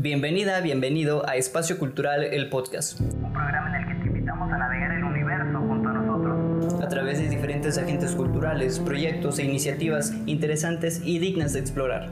Bienvenida, 0.00 0.60
bienvenido 0.60 1.28
a 1.28 1.34
Espacio 1.34 1.76
Cultural, 1.76 2.22
el 2.22 2.48
podcast. 2.50 3.00
Un 3.00 3.32
programa 3.32 3.76
en 3.76 3.82
el 3.82 3.88
que 3.88 4.00
te 4.00 4.06
invitamos 4.06 4.52
a 4.52 4.56
navegar 4.56 4.92
el 4.92 5.02
universo 5.02 5.58
junto 5.58 5.88
a 5.88 5.92
nosotros. 5.92 6.80
A 6.80 6.86
través 6.86 7.18
de 7.18 7.28
diferentes 7.28 7.76
agentes 7.78 8.14
culturales, 8.14 8.78
proyectos 8.78 9.40
e 9.40 9.44
iniciativas 9.44 10.14
interesantes 10.26 11.02
y 11.04 11.18
dignas 11.18 11.52
de 11.52 11.58
explorar. 11.58 12.10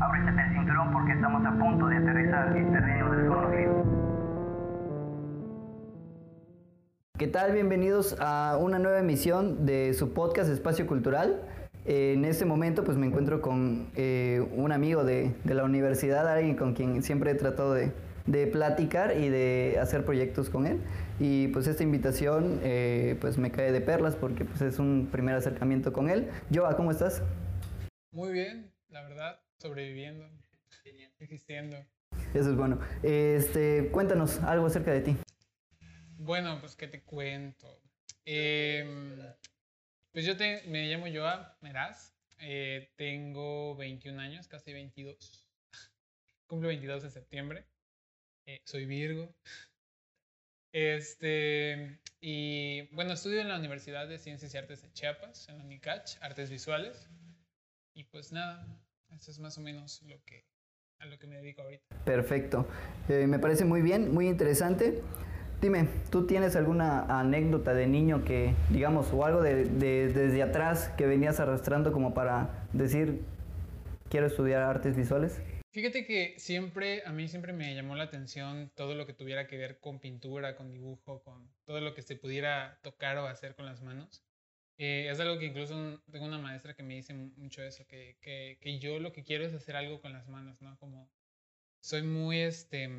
Ábrete 0.00 0.42
el 0.42 0.54
cinturón 0.54 0.92
porque 0.92 1.12
estamos 1.12 1.46
a 1.46 1.56
punto 1.56 1.86
de 1.86 1.96
aterrizar 1.98 2.56
en 2.56 2.72
terreno 2.72 3.12
desconocido. 3.12 3.84
¿Qué 7.16 7.28
tal? 7.28 7.52
Bienvenidos 7.52 8.16
a 8.18 8.58
una 8.60 8.80
nueva 8.80 8.98
emisión 8.98 9.64
de 9.64 9.94
su 9.94 10.12
podcast 10.14 10.50
Espacio 10.50 10.88
Cultural. 10.88 11.42
En 11.86 12.24
este 12.24 12.46
momento 12.46 12.82
pues 12.82 12.96
me 12.96 13.06
encuentro 13.06 13.42
con 13.42 13.90
eh, 13.94 14.42
un 14.52 14.72
amigo 14.72 15.04
de, 15.04 15.34
de, 15.44 15.54
la 15.54 15.64
universidad, 15.64 16.26
alguien 16.26 16.56
con 16.56 16.72
quien 16.72 17.02
siempre 17.02 17.32
he 17.32 17.34
tratado 17.34 17.74
de, 17.74 17.92
de, 18.24 18.46
platicar 18.46 19.18
y 19.18 19.28
de 19.28 19.76
hacer 19.78 20.02
proyectos 20.06 20.48
con 20.48 20.66
él. 20.66 20.80
Y 21.20 21.48
pues 21.48 21.66
esta 21.66 21.82
invitación 21.82 22.58
eh, 22.62 23.18
pues 23.20 23.36
me 23.36 23.50
cae 23.50 23.70
de 23.70 23.82
perlas 23.82 24.16
porque 24.16 24.46
pues 24.46 24.62
es 24.62 24.78
un 24.78 25.08
primer 25.12 25.34
acercamiento 25.34 25.92
con 25.92 26.08
él. 26.08 26.30
Joa, 26.52 26.74
¿cómo 26.74 26.90
estás? 26.90 27.22
Muy 28.12 28.32
bien, 28.32 28.72
la 28.88 29.02
verdad, 29.02 29.40
sobreviviendo, 29.58 30.26
existiendo. 31.18 31.76
Eso 32.32 32.50
es 32.50 32.56
bueno. 32.56 32.78
Este, 33.02 33.90
cuéntanos 33.92 34.40
algo 34.42 34.66
acerca 34.66 34.90
de 34.90 35.00
ti. 35.02 35.16
Bueno, 36.16 36.58
pues 36.60 36.76
qué 36.76 36.88
te 36.88 37.02
cuento. 37.02 37.78
Eh, 38.24 39.34
pues 40.14 40.24
yo 40.24 40.36
te, 40.36 40.62
me 40.68 40.86
llamo 40.86 41.06
Joa 41.12 41.58
Meraz, 41.60 42.14
eh, 42.38 42.92
tengo 42.94 43.74
21 43.74 44.20
años, 44.20 44.46
casi 44.46 44.72
22. 44.72 45.44
Cumplo 46.46 46.68
22 46.68 47.02
de 47.02 47.10
septiembre. 47.10 47.66
Eh, 48.46 48.60
soy 48.64 48.86
Virgo. 48.86 49.34
Este, 50.72 51.98
y 52.20 52.82
bueno, 52.94 53.14
estudio 53.14 53.40
en 53.40 53.48
la 53.48 53.58
Universidad 53.58 54.06
de 54.06 54.18
Ciencias 54.18 54.54
y 54.54 54.56
Artes 54.56 54.82
de 54.82 54.92
Chiapas, 54.92 55.48
en 55.48 55.58
la 55.58 55.64
UNICACH, 55.64 56.18
Artes 56.20 56.48
Visuales. 56.48 57.10
Y 57.92 58.04
pues 58.04 58.30
nada, 58.30 58.64
eso 59.10 59.32
es 59.32 59.40
más 59.40 59.58
o 59.58 59.62
menos 59.62 60.00
lo 60.02 60.22
que, 60.24 60.46
a 61.00 61.06
lo 61.06 61.18
que 61.18 61.26
me 61.26 61.36
dedico 61.36 61.62
ahorita. 61.62 62.04
Perfecto. 62.04 62.68
Eh, 63.08 63.26
me 63.26 63.40
parece 63.40 63.64
muy 63.64 63.82
bien, 63.82 64.14
muy 64.14 64.28
interesante. 64.28 65.02
Dime, 65.64 65.88
¿tú 66.10 66.26
tienes 66.26 66.56
alguna 66.56 67.04
anécdota 67.20 67.72
de 67.72 67.86
niño 67.86 68.22
que, 68.22 68.54
digamos, 68.68 69.10
o 69.14 69.24
algo 69.24 69.40
de, 69.40 69.64
de, 69.64 70.08
desde 70.08 70.42
atrás 70.42 70.90
que 70.98 71.06
venías 71.06 71.40
arrastrando 71.40 71.90
como 71.90 72.12
para 72.12 72.68
decir, 72.74 73.22
quiero 74.10 74.26
estudiar 74.26 74.60
artes 74.60 74.94
visuales? 74.94 75.40
Fíjate 75.72 76.04
que 76.04 76.34
siempre, 76.36 77.02
a 77.06 77.12
mí 77.12 77.28
siempre 77.28 77.54
me 77.54 77.74
llamó 77.74 77.96
la 77.96 78.04
atención 78.04 78.72
todo 78.76 78.94
lo 78.94 79.06
que 79.06 79.14
tuviera 79.14 79.46
que 79.46 79.56
ver 79.56 79.80
con 79.80 80.00
pintura, 80.00 80.54
con 80.54 80.70
dibujo, 80.70 81.22
con 81.22 81.50
todo 81.64 81.80
lo 81.80 81.94
que 81.94 82.02
se 82.02 82.14
pudiera 82.14 82.78
tocar 82.82 83.16
o 83.16 83.26
hacer 83.26 83.54
con 83.54 83.64
las 83.64 83.80
manos. 83.80 84.22
Eh, 84.76 85.08
es 85.10 85.18
algo 85.18 85.38
que 85.38 85.46
incluso 85.46 86.02
tengo 86.12 86.26
una 86.26 86.36
maestra 86.36 86.74
que 86.74 86.82
me 86.82 86.96
dice 86.96 87.14
mucho 87.14 87.62
eso, 87.62 87.86
que, 87.86 88.18
que, 88.20 88.58
que 88.60 88.78
yo 88.80 88.98
lo 88.98 89.14
que 89.14 89.24
quiero 89.24 89.46
es 89.46 89.54
hacer 89.54 89.76
algo 89.76 90.02
con 90.02 90.12
las 90.12 90.28
manos, 90.28 90.60
¿no? 90.60 90.76
Como 90.76 91.10
soy 91.80 92.02
muy, 92.02 92.40
este, 92.40 92.90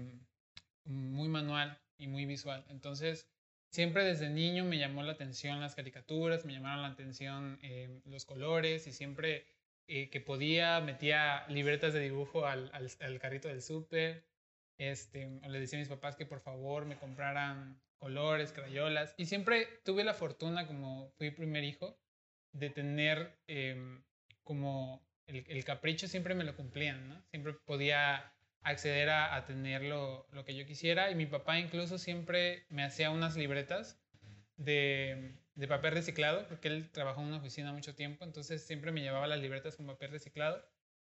muy 0.83 1.27
manual 1.27 1.79
y 1.97 2.07
muy 2.07 2.25
visual. 2.25 2.65
Entonces, 2.69 3.27
siempre 3.69 4.03
desde 4.03 4.29
niño 4.29 4.63
me 4.65 4.77
llamó 4.77 5.03
la 5.03 5.13
atención 5.13 5.59
las 5.59 5.75
caricaturas, 5.75 6.45
me 6.45 6.53
llamaron 6.53 6.81
la 6.81 6.89
atención 6.89 7.59
eh, 7.61 8.01
los 8.05 8.25
colores 8.25 8.87
y 8.87 8.91
siempre 8.91 9.45
eh, 9.87 10.09
que 10.09 10.21
podía 10.21 10.79
metía 10.81 11.45
libretas 11.47 11.93
de 11.93 11.99
dibujo 11.99 12.45
al, 12.45 12.71
al, 12.73 13.19
carrito 13.19 13.47
del 13.47 13.61
súper. 13.61 14.25
Este, 14.77 15.27
le 15.47 15.59
decía 15.59 15.77
a 15.77 15.81
mis 15.81 15.89
papás 15.89 16.15
que 16.15 16.25
por 16.25 16.41
favor 16.41 16.85
me 16.85 16.97
compraran 16.97 17.79
colores, 17.97 18.51
crayolas. 18.51 19.13
Y 19.17 19.25
siempre 19.25 19.67
tuve 19.83 20.03
la 20.03 20.13
fortuna, 20.13 20.67
como 20.67 21.11
fui 21.17 21.31
primer 21.31 21.63
hijo, 21.63 21.97
de 22.51 22.69
tener 22.69 23.37
eh, 23.47 23.99
como 24.43 25.05
el, 25.27 25.45
el, 25.47 25.63
capricho, 25.65 26.07
siempre 26.07 26.35
me 26.35 26.43
lo 26.43 26.55
cumplían, 26.55 27.09
¿no? 27.09 27.21
Siempre 27.29 27.53
podía 27.53 28.34
acceder 28.65 29.09
a, 29.09 29.35
a 29.35 29.45
tener 29.45 29.83
lo, 29.83 30.27
lo, 30.31 30.43
que 30.43 30.55
yo 30.55 30.65
quisiera. 30.65 31.11
Y 31.11 31.15
mi 31.15 31.27
papá 31.27 31.59
incluso 31.59 31.97
siempre 31.97 32.65
me 32.69 32.83
hacía 32.83 33.11
unas 33.11 33.37
libretas 33.37 34.01
de, 34.57 35.37
de, 35.53 35.67
papel 35.67 35.93
reciclado, 35.93 36.47
porque 36.47 36.67
él 36.67 36.89
trabajó 36.91 37.21
en 37.21 37.27
una 37.27 37.37
oficina 37.37 37.71
mucho 37.71 37.95
tiempo, 37.95 38.25
entonces 38.25 38.65
siempre 38.65 38.91
me 38.91 39.01
llevaba 39.01 39.27
las 39.27 39.39
libretas 39.39 39.75
con 39.77 39.85
papel 39.85 40.11
reciclado. 40.11 40.61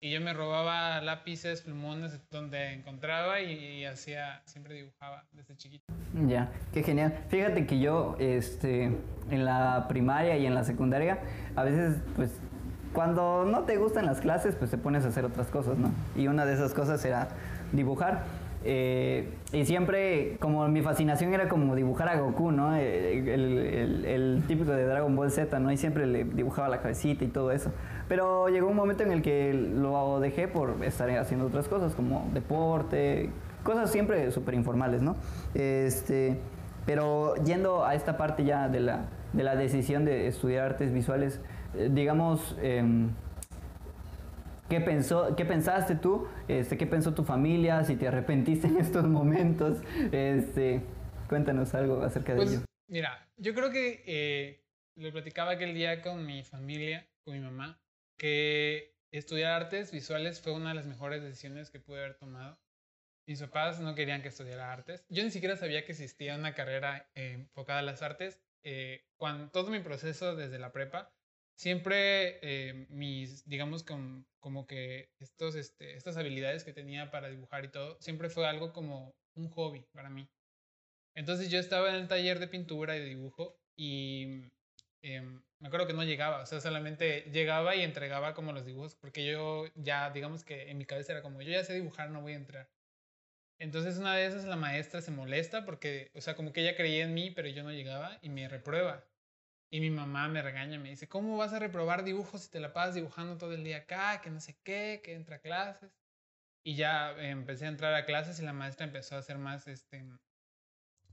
Y 0.03 0.11
yo 0.13 0.21
me 0.23 0.33
robaba 0.33 0.99
lápices, 1.03 1.61
plumones 1.61 2.19
donde 2.31 2.73
encontraba 2.73 3.43
y, 3.43 3.53
y 3.53 3.85
hacía, 3.85 4.41
siempre 4.47 4.75
dibujaba 4.75 5.29
desde 5.33 5.57
chiquito. 5.57 5.93
Ya, 6.27 6.51
qué 6.73 6.83
genial. 6.83 7.23
Fíjate 7.29 7.67
que 7.67 7.81
yo, 7.81 8.17
este, 8.19 8.85
en 9.31 9.45
la 9.45 9.87
primaria 9.89 10.39
y 10.39 10.47
en 10.47 10.55
la 10.55 10.65
secundaria, 10.65 11.21
a 11.55 11.65
veces, 11.65 11.99
pues, 12.17 12.41
cuando 12.93 13.45
no 13.45 13.61
te 13.61 13.77
gustan 13.77 14.07
las 14.07 14.21
clases, 14.21 14.55
pues 14.57 14.71
te 14.71 14.79
pones 14.79 15.05
a 15.05 15.09
hacer 15.09 15.25
otras 15.25 15.49
cosas, 15.49 15.79
¿no? 15.79 15.91
Y 16.17 16.27
una 16.27 16.45
de 16.45 16.55
esas 16.55 16.75
cosas 16.75 17.05
era 17.05 17.29
dibujar. 17.73 18.25
Eh, 18.63 19.33
y 19.53 19.65
siempre, 19.65 20.37
como 20.39 20.69
mi 20.69 20.83
fascinación 20.83 21.33
era 21.33 21.49
como 21.49 21.75
dibujar 21.75 22.09
a 22.09 22.21
Goku, 22.21 22.51
¿no? 22.53 22.77
El, 22.77 23.29
el, 23.29 24.05
el, 24.05 24.43
típico 24.47 24.73
de 24.73 24.85
Dragon 24.85 25.15
Ball 25.17 25.31
Z, 25.31 25.59
¿no? 25.61 25.73
Y 25.73 25.77
siempre 25.77 26.07
le 26.07 26.25
dibujaba 26.25 26.69
la 26.69 26.81
cabecita 26.83 27.25
y 27.25 27.29
todo 27.29 27.53
eso. 27.53 27.73
Pero 28.09 28.49
llegó 28.49 28.69
un 28.69 28.77
momento 28.77 29.03
en 29.03 29.13
el 29.13 29.23
que 29.23 29.55
lo 29.55 30.21
dejé 30.21 30.49
por 30.49 30.85
estar 30.85 31.09
haciendo 31.11 31.47
otras 31.47 31.69
cosas, 31.69 31.95
como 31.95 32.29
deporte, 32.35 33.31
cosas 33.63 33.91
siempre 33.91 34.31
súper 34.31 34.55
informales, 34.55 35.01
¿no? 35.01 35.17
Este, 35.55 36.39
pero 36.87 37.37
yendo 37.37 37.85
a 37.85 37.95
esta 37.95 38.17
parte 38.17 38.45
ya 38.45 38.69
de 38.69 38.81
la, 38.81 39.05
de 39.33 39.43
la 39.43 39.57
decisión 39.57 40.05
de 40.05 40.27
estudiar 40.27 40.67
artes 40.67 40.93
visuales, 40.93 41.41
digamos, 41.75 42.57
eh, 42.61 42.83
¿qué, 44.69 44.81
pensó, 44.81 45.35
¿qué 45.37 45.45
pensaste 45.45 45.97
tú? 45.97 46.29
Este, 46.49 46.77
¿Qué 46.77 46.87
pensó 46.87 47.15
tu 47.15 47.25
familia? 47.25 47.85
Si 47.85 47.97
te 47.97 48.09
arrepentiste 48.09 48.69
en 48.69 48.79
estos 48.79 49.05
momentos. 49.05 49.79
Este, 50.13 50.83
cuéntanos 51.29 51.75
algo 51.75 52.03
acerca 52.03 52.35
pues, 52.35 52.51
de 52.51 52.57
ello. 52.57 52.65
Mira, 52.89 53.29
yo 53.37 53.55
creo 53.55 53.71
que 53.71 54.03
eh, 54.07 54.65
lo 54.97 55.13
platicaba 55.13 55.53
aquel 55.53 55.75
día 55.75 56.03
con 56.03 56.27
mi 56.27 56.43
familia, 56.45 57.09
con 57.25 57.35
mi 57.35 57.41
mamá, 57.41 57.81
que 58.17 58.97
estudiar 59.13 59.53
artes 59.53 59.93
visuales 59.93 60.41
fue 60.41 60.53
una 60.53 60.71
de 60.71 60.75
las 60.75 60.87
mejores 60.87 61.23
decisiones 61.23 61.71
que 61.71 61.81
pude 61.81 62.01
haber 62.01 62.17
tomado. 62.17 62.59
Mis 63.27 63.41
papás 63.41 63.81
no 63.81 63.95
querían 63.95 64.23
que 64.23 64.29
estudiara 64.29 64.73
artes. 64.73 65.05
Yo 65.09 65.23
ni 65.23 65.31
siquiera 65.31 65.57
sabía 65.57 65.85
que 65.85 65.93
existía 65.93 66.35
una 66.35 66.55
carrera 66.55 67.09
eh, 67.15 67.33
enfocada 67.33 67.79
a 67.79 67.83
las 67.83 68.03
artes. 68.03 68.41
Eh, 68.63 69.07
cuando 69.17 69.51
todo 69.51 69.71
mi 69.71 69.81
proceso 69.81 70.35
desde 70.35 70.59
la 70.59 70.73
prepa, 70.73 71.15
siempre 71.61 72.39
eh, 72.41 72.87
mis, 72.89 73.47
digamos, 73.47 73.85
con, 73.85 74.27
como 74.41 74.67
que 74.67 75.11
estos, 75.19 75.55
este, 75.57 75.95
estas 75.95 76.17
habilidades 76.17 76.65
que 76.65 76.73
tenía 76.73 77.11
para 77.11 77.29
dibujar 77.29 77.67
y 77.67 77.69
todo, 77.69 77.99
siempre 78.01 78.31
fue 78.31 78.47
algo 78.47 78.73
como 78.73 79.15
un 79.35 79.51
hobby 79.51 79.85
para 79.93 80.09
mí. 80.09 80.27
Entonces 81.15 81.51
yo 81.51 81.59
estaba 81.59 81.91
en 81.91 81.97
el 81.97 82.09
taller 82.09 82.39
de 82.39 82.49
pintura 82.49 82.97
y 82.97 83.01
de 83.01 83.07
dibujo 83.07 83.59
y 83.77 84.41
eh, 85.03 85.21
me 85.21 85.69
acuerdo 85.69 85.87
que 85.87 85.93
no 85.93 86.03
llegaba, 86.03 86.41
o 86.41 86.47
sea, 86.47 86.63
solamente 86.63 87.31
llegaba 87.31 87.77
y 87.77 87.83
entregaba 87.83 88.33
como 88.33 88.53
los 88.53 88.65
dibujos, 88.65 88.97
porque 88.97 89.27
yo 89.27 89.67
ya, 89.75 90.09
digamos 90.11 90.45
que 90.45 90.71
en 90.71 90.79
mi 90.79 90.87
cabeza 90.87 91.13
era 91.13 91.23
como, 91.23 91.43
yo 91.43 91.51
ya 91.51 91.65
sé 91.65 91.75
dibujar, 91.75 92.09
no 92.11 92.23
voy 92.23 92.33
a 92.33 92.37
entrar. 92.37 92.71
Entonces 93.59 93.99
una 93.99 94.17
de 94.17 94.25
esas 94.25 94.47
la 94.47 94.57
maestra 94.57 95.03
se 95.03 95.11
molesta 95.11 95.67
porque, 95.67 96.11
o 96.15 96.23
sea, 96.23 96.35
como 96.37 96.55
que 96.55 96.63
ella 96.63 96.75
creía 96.75 97.05
en 97.05 97.13
mí, 97.13 97.31
pero 97.31 97.49
yo 97.49 97.63
no 97.63 97.71
llegaba 97.71 98.19
y 98.23 98.31
me 98.31 98.49
reprueba. 98.49 99.05
Y 99.73 99.81
mi 99.81 99.91
mamá 99.91 100.29
me 100.29 100.43
regaña, 100.43 100.79
me 100.79 100.91
dice, 100.91 101.09
¿cómo 101.09 101.37
vas 101.37 101.53
a 101.53 101.61
reprobar 101.61 102.03
dibujos 102.05 102.43
si 102.43 102.51
te 102.51 102.61
la 102.61 102.73
pasas 102.73 102.97
dibujando 102.97 103.39
todo 103.39 103.53
el 103.53 103.63
día 103.63 103.79
acá, 103.79 104.21
que 104.21 104.31
no 104.31 104.41
sé 104.41 104.59
qué, 104.65 105.01
que 105.05 105.15
entra 105.15 105.37
a 105.37 105.41
clases? 105.41 105.93
Y 106.65 106.75
ya 106.77 107.13
empecé 107.13 107.67
a 107.67 107.69
entrar 107.69 107.95
a 107.95 108.05
clases 108.05 108.41
y 108.41 108.45
la 108.45 108.53
maestra 108.53 108.87
empezó 108.87 109.17
a 109.17 109.21
hacer 109.21 109.39
más, 109.39 109.69
este, 109.69 110.05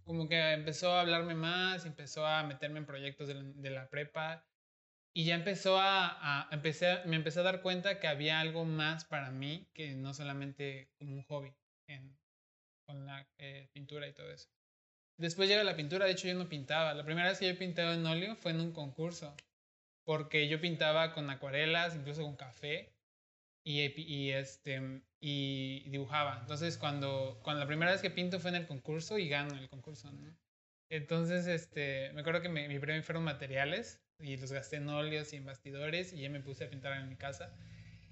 como 0.03 0.27
que 0.27 0.53
empezó 0.53 0.91
a 0.93 1.01
hablarme 1.01 1.35
más, 1.35 1.85
empezó 1.85 2.25
a 2.25 2.43
meterme 2.43 2.79
en 2.79 2.85
proyectos 2.85 3.27
de 3.27 3.35
la, 3.35 3.43
de 3.83 3.87
prepa 3.87 4.47
y 5.13 5.25
ya 5.25 5.35
empezó 5.35 5.79
a, 5.79 6.47
a 6.47 6.55
empecé 6.55 7.03
me 7.05 7.15
empecé 7.15 7.41
a 7.41 7.43
dar 7.43 7.61
cuenta 7.61 7.99
que 7.99 8.07
había 8.07 8.39
algo 8.39 8.65
más 8.65 9.05
para 9.05 9.31
mí 9.31 9.69
que 9.73 9.95
no 9.95 10.13
solamente 10.13 10.93
un 10.99 11.23
hobby 11.23 11.53
con 12.87 13.05
la 13.05 13.27
eh, 13.37 13.69
pintura 13.73 14.07
y 14.07 14.13
todo 14.13 14.31
eso. 14.31 14.56
Después 15.17 15.49
llega 15.49 15.63
la 15.63 15.75
pintura, 15.75 16.05
de 16.05 16.11
hecho 16.11 16.27
yo 16.27 16.35
no 16.35 16.47
pintaba. 16.49 16.93
La 16.93 17.03
primera 17.03 17.29
vez 17.29 17.39
que 17.39 17.47
yo 17.47 17.57
pinté 17.57 17.81
en 17.81 18.05
óleo 18.05 18.35
fue 18.35 18.51
en 18.51 18.61
un 18.61 18.71
concurso, 18.71 19.35
porque 20.03 20.47
yo 20.47 20.61
pintaba 20.61 21.13
con 21.13 21.29
acuarelas, 21.29 21.95
incluso 21.95 22.23
con 22.23 22.35
café, 22.35 22.93
y, 23.63 23.81
y, 24.01 24.31
este, 24.31 25.01
y 25.19 25.89
dibujaba. 25.89 26.37
Entonces 26.39 26.77
cuando, 26.77 27.39
cuando 27.43 27.61
la 27.61 27.67
primera 27.67 27.91
vez 27.91 28.01
que 28.01 28.09
pinto 28.09 28.39
fue 28.39 28.51
en 28.51 28.57
el 28.57 28.67
concurso 28.67 29.17
y 29.17 29.27
gano 29.27 29.57
el 29.57 29.67
concurso. 29.69 30.09
Entonces, 30.89 31.47
este, 31.47 32.13
me 32.13 32.21
acuerdo 32.21 32.41
que 32.41 32.49
me, 32.49 32.67
mi 32.69 32.79
premio 32.79 33.03
fueron 33.03 33.23
materiales 33.23 34.01
y 34.19 34.37
los 34.37 34.51
gasté 34.51 34.77
en 34.77 34.87
óleos 34.87 35.33
y 35.33 35.35
en 35.35 35.45
bastidores 35.45 36.13
y 36.13 36.21
ya 36.21 36.29
me 36.29 36.39
puse 36.39 36.63
a 36.63 36.69
pintar 36.69 36.97
en 36.97 37.09
mi 37.09 37.17
casa. 37.17 37.53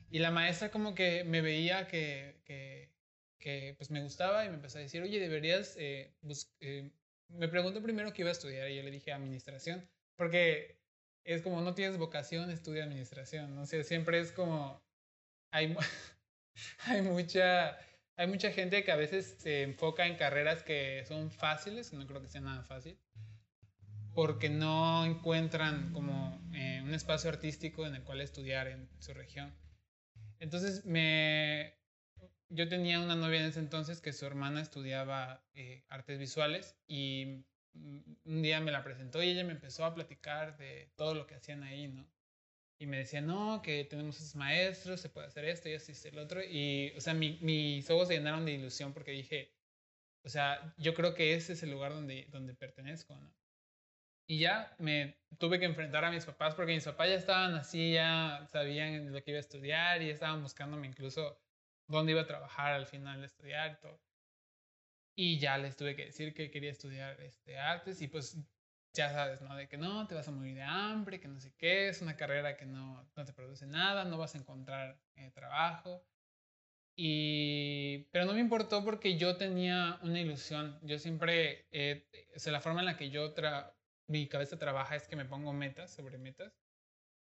Y 0.09 0.19
la 0.19 0.31
maestra 0.31 0.71
como 0.71 0.93
que 0.93 1.23
me 1.23 1.41
veía 1.41 1.87
que, 1.87 2.41
que, 2.45 2.94
que 3.39 3.75
pues 3.77 3.91
me 3.91 4.01
gustaba 4.01 4.45
y 4.45 4.49
me 4.49 4.55
empezó 4.55 4.77
a 4.77 4.81
decir, 4.81 5.01
oye, 5.01 5.19
deberías, 5.19 5.75
eh, 5.77 6.13
eh, 6.59 6.91
me 7.29 7.47
preguntó 7.47 7.81
primero 7.81 8.13
qué 8.13 8.21
iba 8.21 8.29
a 8.29 8.33
estudiar 8.33 8.69
y 8.69 8.75
yo 8.75 8.83
le 8.83 8.91
dije 8.91 9.11
administración, 9.11 9.87
porque 10.15 10.79
es 11.23 11.41
como 11.41 11.61
no 11.61 11.73
tienes 11.73 11.97
vocación, 11.97 12.49
estudia 12.49 12.83
administración, 12.83 13.55
¿no? 13.55 13.65
sé, 13.65 13.83
siempre 13.83 14.19
es 14.19 14.31
como, 14.31 14.83
hay, 15.51 15.75
hay, 16.85 17.01
mucha, 17.01 17.77
hay 18.15 18.27
mucha 18.27 18.51
gente 18.51 18.83
que 18.83 18.91
a 18.91 18.95
veces 18.95 19.35
se 19.39 19.63
enfoca 19.63 20.05
en 20.05 20.15
carreras 20.15 20.63
que 20.63 21.03
son 21.07 21.31
fáciles, 21.31 21.93
no 21.93 22.05
creo 22.07 22.21
que 22.21 22.27
sea 22.27 22.41
nada 22.41 22.63
fácil, 22.63 22.97
porque 24.13 24.49
no 24.49 25.05
encuentran 25.05 25.91
como 25.91 26.41
eh, 26.53 26.81
un 26.83 26.93
espacio 26.93 27.29
artístico 27.29 27.85
en 27.85 27.95
el 27.95 28.03
cual 28.03 28.21
estudiar 28.21 28.67
en 28.67 28.89
su 28.99 29.13
región. 29.13 29.53
Entonces 30.39 30.85
me, 30.85 31.75
yo 32.49 32.67
tenía 32.67 32.99
una 32.99 33.15
novia 33.15 33.39
en 33.39 33.47
ese 33.47 33.59
entonces 33.59 34.01
que 34.01 34.13
su 34.13 34.25
hermana 34.25 34.61
estudiaba 34.61 35.43
eh, 35.53 35.83
artes 35.89 36.19
visuales 36.19 36.75
y 36.87 37.45
un 37.73 38.41
día 38.41 38.59
me 38.61 38.71
la 38.71 38.83
presentó 38.83 39.21
y 39.21 39.29
ella 39.29 39.43
me 39.43 39.51
empezó 39.51 39.85
a 39.85 39.93
platicar 39.93 40.57
de 40.57 40.91
todo 40.95 41.13
lo 41.13 41.27
que 41.27 41.35
hacían 41.35 41.63
ahí, 41.63 41.87
¿no? 41.87 42.07
Y 42.79 42.87
me 42.87 42.97
decía, 42.97 43.21
no, 43.21 43.61
que 43.61 43.85
tenemos 43.85 44.17
esos 44.17 44.35
maestros, 44.35 44.99
se 44.99 45.09
puede 45.09 45.27
hacer 45.27 45.45
esto 45.45 45.69
y 45.69 45.75
así 45.75 45.93
el 46.07 46.19
otro. 46.19 46.41
Y, 46.43 46.93
o 46.97 47.01
sea, 47.01 47.13
mi, 47.13 47.37
mis 47.41 47.89
ojos 47.89 48.09
se 48.09 48.15
llenaron 48.15 48.45
de 48.45 48.53
ilusión 48.53 48.93
porque 48.93 49.11
dije, 49.11 49.53
o 50.23 50.29
sea, 50.29 50.73
yo 50.77 50.93
creo 50.93 51.13
que 51.13 51.35
ese 51.35 51.53
es 51.53 51.63
el 51.63 51.71
lugar 51.71 51.93
donde, 51.93 52.27
donde 52.31 52.53
pertenezco, 52.53 53.15
¿no? 53.15 53.33
Y 54.27 54.39
ya 54.39 54.75
me 54.79 55.15
tuve 55.37 55.59
que 55.59 55.65
enfrentar 55.65 56.03
a 56.03 56.11
mis 56.11 56.25
papás 56.25 56.55
porque 56.55 56.73
mis 56.73 56.83
papás 56.83 57.09
ya 57.09 57.15
estaban 57.15 57.53
así, 57.53 57.93
ya 57.93 58.45
sabían 58.51 59.13
lo 59.13 59.23
que 59.23 59.31
iba 59.31 59.37
a 59.37 59.41
estudiar 59.41 60.01
y 60.01 60.09
estaban 60.09 60.41
buscándome 60.41 60.87
incluso 60.87 61.39
dónde 61.87 62.11
iba 62.13 62.21
a 62.21 62.27
trabajar 62.27 62.73
al 62.73 62.87
final 62.87 63.19
de 63.21 63.27
estudiar 63.27 63.71
y 63.71 63.81
todo. 63.81 63.99
Y 65.17 65.39
ya 65.39 65.57
les 65.57 65.77
tuve 65.77 65.95
que 65.95 66.05
decir 66.05 66.33
que 66.33 66.51
quería 66.51 66.71
estudiar 66.71 67.19
este, 67.21 67.57
artes 67.57 68.01
y 68.01 68.07
pues 68.07 68.37
ya 68.93 69.11
sabes, 69.11 69.41
¿no? 69.41 69.55
De 69.55 69.67
que 69.67 69.77
no, 69.77 70.07
te 70.07 70.15
vas 70.15 70.27
a 70.27 70.31
morir 70.31 70.55
de 70.55 70.63
hambre, 70.63 71.19
que 71.19 71.27
no 71.27 71.39
sé 71.39 71.53
qué, 71.57 71.89
es 71.89 72.01
una 72.01 72.15
carrera 72.17 72.57
que 72.57 72.65
no, 72.65 73.07
no 73.15 73.25
te 73.25 73.33
produce 73.33 73.65
nada, 73.67 74.05
no 74.05 74.17
vas 74.17 74.35
a 74.35 74.39
encontrar 74.39 74.99
eh, 75.15 75.31
trabajo. 75.31 76.05
Y, 76.97 78.07
pero 78.11 78.25
no 78.25 78.33
me 78.33 78.39
importó 78.39 78.83
porque 78.85 79.17
yo 79.17 79.37
tenía 79.37 79.99
una 80.01 80.19
ilusión. 80.19 80.79
Yo 80.81 80.97
siempre, 80.97 81.67
eh, 81.71 82.07
la 82.45 82.61
forma 82.61 82.79
en 82.81 82.85
la 82.85 82.97
que 82.97 83.09
yo, 83.09 83.33
tra 83.33 83.75
mi 84.07 84.27
cabeza 84.27 84.57
trabaja 84.57 84.95
es 84.95 85.07
que 85.07 85.15
me 85.15 85.25
pongo 85.25 85.51
metas 85.53 85.93
sobre 85.93 86.17
metas. 86.17 86.53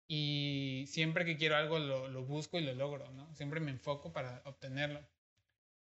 Y 0.08 0.84
siempre 0.88 1.24
que 1.24 1.36
quiero 1.36 1.56
algo 1.56 1.78
lo, 1.78 2.08
lo 2.08 2.24
busco 2.24 2.58
y 2.58 2.62
lo 2.62 2.74
logro, 2.74 3.10
¿no? 3.12 3.34
Siempre 3.34 3.60
me 3.60 3.70
enfoco 3.72 4.12
para 4.12 4.42
obtenerlo. 4.44 5.00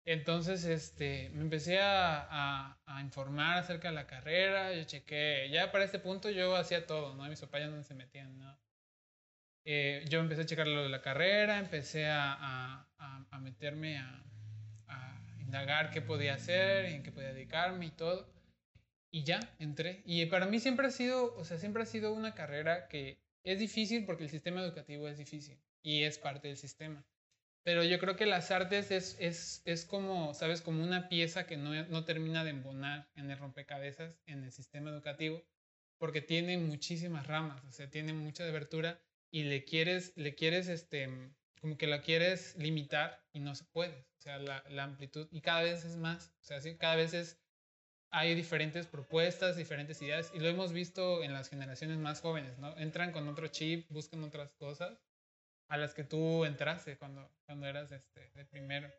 Entonces, 0.04 0.64
este, 0.64 1.30
me 1.30 1.42
empecé 1.42 1.78
a, 1.80 2.76
a, 2.86 3.00
informar 3.02 3.58
acerca 3.58 3.88
de 3.88 3.94
la 3.94 4.06
carrera, 4.06 4.74
yo 4.74 4.82
chequé, 4.84 5.48
ya 5.50 5.70
para 5.70 5.84
este 5.84 6.00
punto 6.00 6.28
yo 6.30 6.56
hacía 6.56 6.86
todo, 6.86 7.14
¿no? 7.14 7.24
Mis 7.28 7.40
papás 7.40 7.60
ya 7.60 7.68
no 7.68 7.82
se 7.84 7.94
metían, 7.94 8.36
¿no? 8.38 8.58
Eh, 9.64 10.04
yo 10.08 10.18
empecé 10.18 10.42
a 10.42 10.46
checar 10.46 10.66
lo 10.66 10.82
de 10.82 10.88
la 10.88 11.02
carrera, 11.02 11.58
empecé 11.60 12.06
a, 12.06 12.32
a, 12.32 13.26
a 13.30 13.38
meterme 13.38 13.98
a, 13.98 14.18
indagar 15.40 15.90
qué 15.90 16.00
podía 16.00 16.34
hacer, 16.34 16.86
en 16.86 17.02
qué 17.02 17.12
podía 17.12 17.34
dedicarme 17.34 17.86
y 17.86 17.90
todo. 17.90 18.26
Y 19.10 19.24
ya, 19.24 19.38
entré. 19.58 20.02
Y 20.06 20.24
para 20.26 20.46
mí 20.46 20.58
siempre 20.60 20.86
ha 20.86 20.90
sido, 20.90 21.34
o 21.36 21.44
sea, 21.44 21.58
siempre 21.58 21.82
ha 21.82 21.86
sido 21.86 22.14
una 22.14 22.34
carrera 22.34 22.88
que 22.88 23.18
es 23.44 23.58
difícil 23.58 24.04
porque 24.04 24.24
el 24.24 24.30
sistema 24.30 24.62
educativo 24.62 25.08
es 25.08 25.18
difícil 25.18 25.58
y 25.82 26.02
es 26.04 26.18
parte 26.18 26.48
del 26.48 26.56
sistema. 26.56 27.04
Pero 27.64 27.84
yo 27.84 27.98
creo 27.98 28.16
que 28.16 28.26
las 28.26 28.50
artes 28.50 28.90
es, 28.90 29.16
es, 29.20 29.62
es 29.64 29.84
como, 29.84 30.34
¿sabes? 30.34 30.62
Como 30.62 30.82
una 30.82 31.08
pieza 31.08 31.46
que 31.46 31.56
no, 31.56 31.70
no, 31.84 32.04
termina 32.04 32.42
de 32.42 32.50
embonar 32.50 33.08
en 33.14 33.30
el 33.30 33.38
rompecabezas 33.38 34.16
en 34.26 34.42
el 34.42 34.50
sistema 34.50 34.90
educativo, 34.90 35.44
porque 35.98 36.20
tiene 36.20 36.58
muchísimas 36.58 37.26
ramas, 37.28 37.64
o 37.64 37.70
sea, 37.70 37.88
tiene 37.88 38.12
mucha 38.12 38.44
abertura 38.44 39.00
y 39.30 39.44
le 39.44 39.64
quieres, 39.64 40.12
le 40.16 40.34
quieres, 40.34 40.66
este, 40.66 41.08
como 41.60 41.78
que 41.78 41.86
la 41.86 42.00
quieres 42.00 42.56
limitar 42.56 43.24
y 43.32 43.38
no 43.38 43.54
se 43.54 43.64
puede, 43.66 44.06
o 44.18 44.20
sea, 44.20 44.38
la, 44.38 44.64
la 44.68 44.82
amplitud, 44.82 45.28
y 45.30 45.40
cada 45.40 45.62
vez 45.62 45.84
es 45.84 45.96
más, 45.96 46.34
o 46.40 46.44
sea, 46.44 46.60
cada 46.78 46.96
vez 46.96 47.14
es, 47.14 47.40
hay 48.12 48.34
diferentes 48.34 48.86
propuestas, 48.86 49.56
diferentes 49.56 50.00
ideas, 50.02 50.30
y 50.34 50.38
lo 50.38 50.46
hemos 50.46 50.72
visto 50.72 51.22
en 51.24 51.32
las 51.32 51.48
generaciones 51.48 51.96
más 51.96 52.20
jóvenes, 52.20 52.58
¿no? 52.58 52.76
Entran 52.76 53.10
con 53.10 53.26
otro 53.26 53.48
chip, 53.48 53.90
buscan 53.90 54.22
otras 54.22 54.52
cosas, 54.52 55.02
a 55.68 55.78
las 55.78 55.94
que 55.94 56.04
tú 56.04 56.44
entraste 56.44 56.98
cuando, 56.98 57.32
cuando 57.46 57.66
eras 57.66 57.90
este, 57.90 58.30
de 58.34 58.44
primero. 58.44 58.92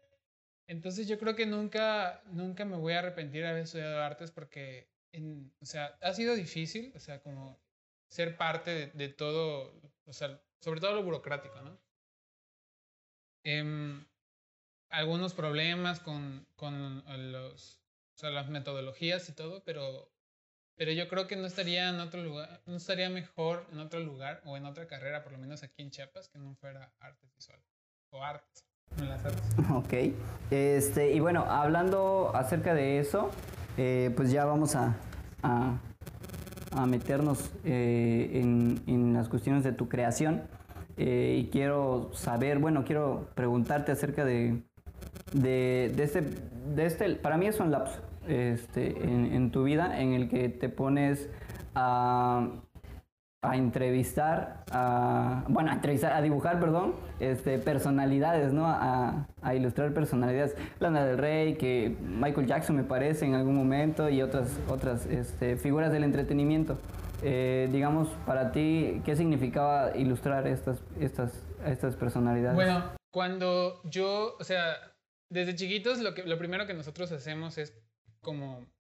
Entonces 0.68 1.08
yo 1.08 1.20
creo 1.20 1.36
que 1.36 1.46
nunca, 1.46 2.24
nunca 2.32 2.66
me 2.66 2.76
voy 2.76 2.94
a 2.94 3.00
arrepentir 3.00 3.44
de 3.44 3.50
haber 3.50 3.64
estudiado 3.64 4.02
artes 4.02 4.32
porque, 4.32 4.90
en, 5.12 5.54
o 5.62 5.66
sea, 5.66 5.96
ha 6.02 6.14
sido 6.14 6.34
difícil, 6.34 6.92
o 6.96 7.00
sea, 7.00 7.22
como 7.22 7.62
ser 8.10 8.36
parte 8.36 8.88
de, 8.88 9.10
todo, 9.10 9.80
o 10.06 10.14
sea, 10.14 10.42
sobre 10.60 10.80
todo 10.80 10.96
lo 10.96 11.04
burocrático, 11.04 11.62
¿no? 11.62 11.80
Eh, 13.44 14.04
algunos 14.90 15.36
problemas 15.36 16.00
con, 16.00 16.48
con 16.56 17.04
los, 17.32 17.83
o 18.16 18.18
sea, 18.18 18.30
las 18.30 18.50
metodologías 18.50 19.28
y 19.30 19.34
todo, 19.34 19.64
pero 19.64 20.14
pero 20.76 20.92
yo 20.92 21.08
creo 21.08 21.28
que 21.28 21.36
no 21.36 21.46
estaría 21.46 21.90
en 21.90 22.00
otro 22.00 22.24
lugar, 22.24 22.62
no 22.66 22.76
estaría 22.76 23.10
mejor 23.10 23.68
en 23.72 23.80
otro 23.80 24.00
lugar 24.00 24.42
o 24.46 24.58
en 24.58 24.66
otra 24.66 24.88
carrera, 24.88 25.24
por 25.24 25.34
lo 25.34 25.38
menos 25.38 25.62
aquí 25.64 25.84
en 25.84 25.92
Chiapas, 25.92 26.30
que 26.30 26.40
no 26.40 26.56
fuera 26.56 26.92
artes 27.00 27.32
visuales 27.36 27.66
o 28.10 28.24
artes. 28.24 28.66
En 28.98 29.10
las 29.10 29.24
artes. 29.24 29.42
Ok. 29.74 30.16
Este, 30.52 31.14
y 31.14 31.20
bueno, 31.20 31.46
hablando 31.48 32.32
acerca 32.36 32.74
de 32.74 33.00
eso, 33.00 33.30
eh, 33.78 34.12
pues 34.16 34.32
ya 34.32 34.46
vamos 34.46 34.76
a, 34.76 34.96
a, 35.44 35.80
a 36.72 36.86
meternos 36.86 37.52
eh, 37.64 38.32
en, 38.34 38.84
en, 38.88 39.14
las 39.14 39.30
cuestiones 39.30 39.64
de 39.64 39.74
tu 39.74 39.90
creación. 39.90 40.44
Eh, 40.98 41.40
y 41.40 41.50
quiero 41.50 42.12
saber, 42.14 42.60
bueno, 42.60 42.84
quiero 42.84 43.30
preguntarte 43.36 43.92
acerca 43.92 44.26
de, 44.26 44.62
de, 45.34 45.92
de, 45.96 46.04
este, 46.04 46.22
de 46.22 46.86
este, 46.86 47.16
para 47.16 47.38
mí 47.38 47.48
es 47.48 47.60
un 47.60 47.72
lapso 47.72 48.00
este, 48.28 49.04
en, 49.04 49.52
tu 49.52 49.64
vida 49.64 50.00
en 50.00 50.14
el 50.14 50.30
que 50.30 50.50
te 50.50 50.70
pones 50.70 51.30
a, 51.76 52.48
a 53.42 53.58
entrevistar, 53.58 54.64
a, 54.72 55.44
bueno, 55.48 55.72
a 55.72 55.74
entrevistar, 55.74 56.14
a 56.14 56.22
dibujar, 56.22 56.60
perdón, 56.60 56.96
este, 57.20 57.60
personalidades, 57.60 58.54
¿no? 58.54 58.66
A, 58.68 59.28
a, 59.42 59.56
ilustrar 59.56 59.94
personalidades. 59.94 60.56
Lana 60.80 61.06
del 61.06 61.18
Rey, 61.18 61.56
que 61.56 61.96
Michael 62.02 62.48
Jackson 62.48 62.76
me 62.76 62.84
parece 62.84 63.26
en 63.26 63.34
algún 63.34 63.56
momento 63.56 64.10
y 64.10 64.22
otras, 64.22 64.58
otras 64.70 65.06
este, 65.08 65.58
figuras 65.58 65.92
del 65.92 66.04
entretenimiento. 66.04 66.78
Eh, 67.22 67.70
digamos, 67.72 68.10
para 68.26 68.52
ti, 68.52 69.02
¿qué 69.06 69.16
significaba 69.16 69.96
ilustrar 69.96 70.46
estas, 70.48 70.82
estas, 71.00 71.32
estas 71.66 71.96
personalidades? 71.96 72.56
Bueno, 72.56 72.84
cuando 73.12 73.82
yo, 73.86 74.36
o 74.40 74.44
sea, 74.44 74.74
desde 75.34 75.56
chiquitos 75.56 76.00
lo, 76.00 76.14
que, 76.14 76.24
lo 76.24 76.38
primero 76.38 76.68
que 76.68 76.74
nosotros 76.74 77.12
hacemos 77.12 77.58
es 77.58 77.74
como, 78.22 78.72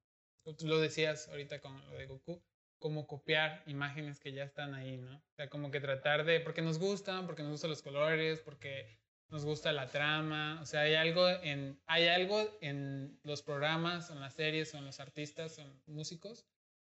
tú 0.43 0.67
lo 0.67 0.79
decías 0.79 1.27
ahorita 1.29 1.59
con 1.59 1.79
lo 1.89 1.97
de 1.97 2.05
Goku, 2.05 2.41
como 2.79 3.07
copiar 3.07 3.63
imágenes 3.65 4.19
que 4.19 4.33
ya 4.33 4.43
están 4.43 4.75
ahí, 4.75 4.97
¿no? 4.97 5.17
O 5.17 5.33
sea, 5.35 5.49
como 5.49 5.71
que 5.71 5.79
tratar 5.79 6.25
de, 6.25 6.39
porque 6.39 6.61
nos 6.61 6.79
gustan, 6.79 7.25
porque 7.25 7.41
nos 7.41 7.53
gustan 7.53 7.71
los 7.71 7.81
colores, 7.81 8.39
porque 8.41 8.99
nos 9.29 9.45
gusta 9.45 9.73
la 9.73 9.87
trama, 9.87 10.59
o 10.61 10.65
sea, 10.65 10.81
hay 10.81 10.93
algo 10.93 11.27
en, 11.27 11.81
hay 11.87 12.07
algo 12.07 12.57
en 12.61 13.19
los 13.23 13.41
programas, 13.41 14.11
en 14.11 14.19
las 14.19 14.35
series, 14.35 14.73
en 14.75 14.85
los 14.85 14.99
artistas, 14.99 15.57
en 15.57 15.81
músicos, 15.87 16.45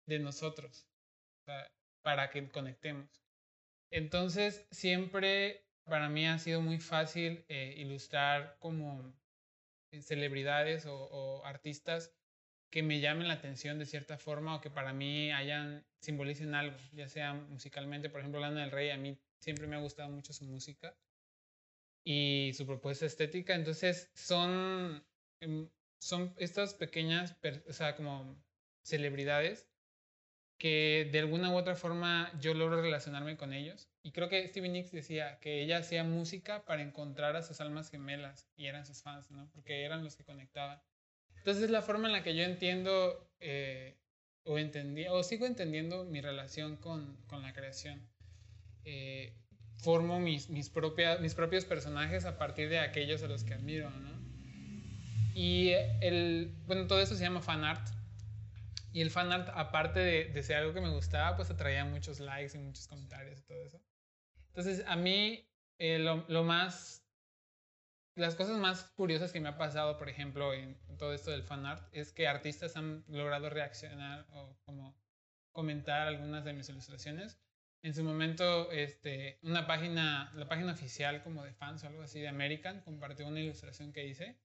de 0.06 0.18
nosotros, 0.18 0.86
o 1.40 1.44
sea, 1.46 1.72
para 2.02 2.30
que 2.30 2.46
conectemos. 2.50 3.22
Entonces, 3.90 4.66
siempre 4.70 5.64
para 5.84 6.08
mí 6.08 6.26
ha 6.26 6.38
sido 6.38 6.60
muy 6.60 6.78
fácil 6.78 7.44
eh, 7.48 7.74
ilustrar 7.78 8.56
como 8.58 9.14
celebridades 10.00 10.86
o, 10.86 11.44
artistas 11.44 12.12
que 12.70 12.82
me 12.82 13.00
llamen 13.00 13.28
la 13.28 13.34
atención 13.34 13.78
de 13.78 13.86
cierta 13.86 14.18
forma 14.18 14.56
o 14.56 14.60
que 14.60 14.70
para 14.70 14.92
mí 14.92 15.32
hayan, 15.32 15.86
simbolicen 16.00 16.54
algo, 16.54 16.76
ya 16.92 17.08
sea 17.08 17.34
musicalmente, 17.34 18.10
por 18.10 18.20
ejemplo, 18.20 18.40
Lana 18.40 18.62
del 18.62 18.70
Rey, 18.70 18.90
a 18.90 18.96
mí 18.96 19.18
siempre 19.38 19.66
me 19.66 19.76
ha 19.76 19.80
gustado 19.80 20.10
mucho 20.10 20.32
su 20.32 20.44
música 20.44 20.96
y 22.04 22.52
su 22.54 22.66
propuesta 22.66 23.06
estética, 23.06 23.54
entonces 23.54 24.10
son, 24.14 25.04
em, 25.40 25.68
son 25.98 26.34
estas 26.38 26.74
pequeñas, 26.74 27.36
o 27.68 27.72
sea, 27.72 27.96
como 27.96 28.36
celebridades 28.82 29.68
que 30.58 31.08
de 31.12 31.18
alguna 31.18 31.50
u 31.50 31.56
otra 31.56 31.74
forma 31.74 32.32
yo 32.40 32.54
logro 32.54 32.80
relacionarme 32.80 33.36
con 33.36 33.52
ellos. 33.52 33.88
Y 34.02 34.12
creo 34.12 34.28
que 34.28 34.46
Stevie 34.46 34.70
Nicks 34.70 34.92
decía 34.92 35.38
que 35.40 35.62
ella 35.62 35.78
hacía 35.78 36.04
música 36.04 36.64
para 36.64 36.82
encontrar 36.82 37.36
a 37.36 37.42
sus 37.42 37.60
almas 37.60 37.90
gemelas 37.90 38.48
y 38.56 38.66
eran 38.66 38.86
sus 38.86 39.02
fans, 39.02 39.30
¿no? 39.30 39.50
Porque 39.52 39.84
eran 39.84 40.04
los 40.04 40.16
que 40.16 40.24
conectaban. 40.24 40.80
Entonces 41.38 41.64
es 41.64 41.70
la 41.70 41.82
forma 41.82 42.08
en 42.08 42.12
la 42.12 42.22
que 42.22 42.34
yo 42.34 42.42
entiendo 42.42 43.30
eh, 43.40 43.98
o 44.44 44.58
entendí, 44.58 45.06
o 45.08 45.22
sigo 45.22 45.46
entendiendo 45.46 46.04
mi 46.04 46.20
relación 46.20 46.76
con, 46.76 47.16
con 47.26 47.42
la 47.42 47.52
creación. 47.52 48.08
Eh, 48.84 49.36
formo 49.78 50.20
mis, 50.20 50.48
mis, 50.48 50.70
propias, 50.70 51.20
mis 51.20 51.34
propios 51.34 51.64
personajes 51.64 52.24
a 52.24 52.38
partir 52.38 52.68
de 52.68 52.78
aquellos 52.78 53.22
a 53.22 53.28
los 53.28 53.44
que 53.44 53.54
admiro, 53.54 53.90
¿no? 53.90 54.16
Y 55.34 55.72
el, 56.00 56.54
bueno, 56.66 56.86
todo 56.86 57.00
eso 57.00 57.14
se 57.14 57.22
llama 57.22 57.42
fan 57.42 57.62
art. 57.62 57.86
Y 58.96 59.02
el 59.02 59.10
fan 59.10 59.30
art, 59.30 59.50
aparte 59.52 60.00
de, 60.00 60.24
de 60.32 60.42
ser 60.42 60.56
algo 60.56 60.72
que 60.72 60.80
me 60.80 60.88
gustaba, 60.88 61.36
pues 61.36 61.50
atraía 61.50 61.84
muchos 61.84 62.18
likes 62.18 62.56
y 62.56 62.60
muchos 62.62 62.88
comentarios 62.88 63.38
y 63.40 63.42
todo 63.42 63.62
eso. 63.62 63.78
Entonces, 64.46 64.84
a 64.86 64.96
mí, 64.96 65.46
eh, 65.76 65.98
lo, 65.98 66.24
lo, 66.28 66.44
más. 66.44 67.06
Las 68.14 68.36
cosas 68.36 68.56
más 68.56 68.84
curiosas 68.96 69.32
que 69.32 69.40
me 69.42 69.50
ha 69.50 69.58
pasado, 69.58 69.98
por 69.98 70.08
ejemplo, 70.08 70.54
en 70.54 70.78
todo 70.96 71.12
esto 71.12 71.30
del 71.30 71.42
fan 71.42 71.66
art, 71.66 71.86
es 71.92 72.10
que 72.14 72.26
artistas 72.26 72.74
han 72.78 73.04
logrado 73.08 73.50
reaccionar 73.50 74.26
o 74.30 74.56
como 74.64 74.98
comentar 75.52 76.08
algunas 76.08 76.46
de 76.46 76.54
mis 76.54 76.70
ilustraciones. 76.70 77.38
En 77.82 77.92
su 77.92 78.02
momento, 78.02 78.72
este, 78.72 79.38
una 79.42 79.66
página, 79.66 80.32
la 80.36 80.48
página 80.48 80.72
oficial 80.72 81.22
como 81.22 81.44
de 81.44 81.52
fans 81.52 81.84
o 81.84 81.88
algo 81.88 82.00
así 82.00 82.18
de 82.18 82.28
American, 82.28 82.80
compartió 82.80 83.26
una 83.26 83.40
ilustración 83.40 83.92
que 83.92 84.06
hice. 84.06 84.40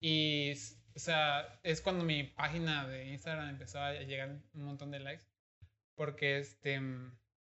Y, 0.00 0.54
o 0.96 0.98
sea, 0.98 1.60
es 1.62 1.82
cuando 1.82 2.04
mi 2.04 2.24
página 2.24 2.88
de 2.88 3.08
Instagram 3.08 3.50
empezó 3.50 3.80
a 3.80 3.92
llegar 3.92 4.30
un 4.54 4.64
montón 4.64 4.90
de 4.90 5.00
likes. 5.00 5.24
Porque 5.94 6.38
este, 6.38 6.80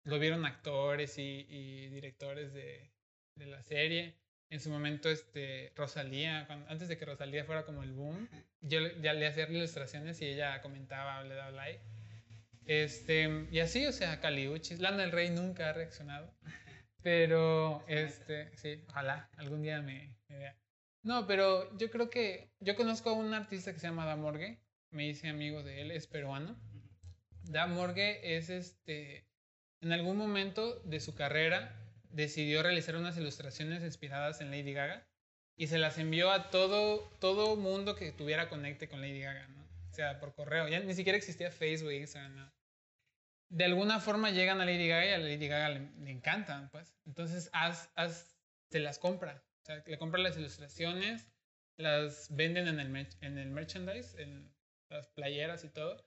lo 0.04 0.20
vieron 0.20 0.46
actores 0.46 1.18
y, 1.18 1.46
y 1.50 1.88
directores 1.88 2.54
de, 2.54 2.92
de, 3.36 3.46
la 3.46 3.64
serie. 3.64 4.16
En 4.50 4.60
su 4.60 4.70
momento, 4.70 5.10
este, 5.10 5.72
Rosalía, 5.76 6.46
cuando, 6.48 6.70
antes 6.70 6.90
de 6.90 6.98
que 6.98 7.06
Rosalía 7.06 7.46
fuera 7.46 7.66
como 7.66 7.84
el 7.84 7.94
boom, 7.94 8.30
yo 8.62 8.80
ya 9.02 9.14
le 9.14 9.28
hacía 9.28 9.50
ilustraciones 9.50 10.22
y 10.22 10.26
ella 10.26 10.62
comentaba, 10.62 11.24
le 11.24 11.36
daba 11.36 11.52
like. 11.52 11.82
Este, 12.66 13.48
y 13.52 13.60
así, 13.60 13.86
o 13.86 13.92
sea, 13.92 14.20
Caliuchis. 14.20 14.80
Lana 14.80 15.04
del 15.04 15.12
Rey 15.12 15.30
nunca 15.30 15.70
ha 15.70 15.74
reaccionado. 15.74 16.34
Pero, 17.04 17.86
este, 17.88 18.56
sí, 18.58 18.84
ojalá 18.90 19.30
algún 19.38 19.62
día 19.62 19.82
me, 19.82 20.16
me, 20.28 20.40
vea. 20.40 20.58
No, 21.06 21.28
pero 21.28 21.78
yo 21.78 21.92
creo 21.92 22.10
que 22.10 22.52
yo 22.60 22.76
conozco 22.76 23.12
a 23.12 23.14
un 23.14 23.32
artista 23.34 23.72
que 23.72 23.80
se 23.80 23.88
llama 23.88 24.06
Da 24.06 24.16
Morgue. 24.16 24.60
Me 24.90 25.08
hice 25.08 25.30
amigo 25.30 25.62
de 25.62 25.82
él, 25.82 25.92
es 25.92 26.08
peruano. 26.08 26.60
Da 27.44 27.68
Morgue 27.68 28.36
es 28.36 28.50
este. 28.50 29.30
En 29.82 29.92
algún 29.92 30.18
momento 30.18 30.80
de 30.80 31.00
su 31.00 31.14
carrera 31.14 31.80
decidió 32.10 32.64
realizar 32.64 32.96
unas 32.96 33.18
ilustraciones 33.18 33.84
inspiradas 33.84 34.42
en 34.42 34.50
Lady 34.50 34.74
Gaga 34.74 35.08
y 35.56 35.68
se 35.68 35.78
las 35.78 36.00
envió 36.00 36.32
a 36.32 36.50
todo 36.50 37.12
todo 37.20 37.56
mundo 37.56 37.96
que 37.96 38.12
tuviera 38.12 38.50
conecte 38.50 38.90
con 38.90 39.00
Lady 39.02 39.20
Gaga, 39.20 39.48
¿no? 39.50 39.64
O 39.92 39.94
sea, 39.94 40.20
por 40.20 40.34
correo. 40.34 40.68
Ya 40.68 40.80
ni 40.80 40.96
siquiera 40.96 41.18
existía 41.18 41.52
Facebook, 41.52 41.92
Instagram, 41.92 42.36
nada 42.36 42.56
de 43.50 43.64
alguna 43.64 44.00
forma 44.00 44.32
llegan 44.32 44.60
a 44.60 44.66
Lady 44.66 44.88
Gaga 44.88 45.06
y 45.06 45.14
a 45.14 45.18
Lady 45.18 45.48
Gaga 45.48 45.70
le, 45.70 45.92
le 46.04 46.12
encantan, 46.12 46.70
pues. 46.72 46.94
Entonces, 47.06 47.50
haz, 47.54 47.90
haz, 47.96 48.36
se 48.70 48.80
las 48.80 49.00
compra. 49.00 49.44
Le 49.86 49.98
compra 49.98 50.22
las 50.22 50.38
ilustraciones, 50.38 51.28
las 51.78 52.34
venden 52.36 52.68
en 52.68 52.80
el, 52.80 53.08
en 53.22 53.38
el 53.38 53.50
merchandise, 53.50 54.22
en 54.22 54.54
las 54.90 55.08
playeras 55.08 55.64
y 55.64 55.70
todo. 55.70 56.06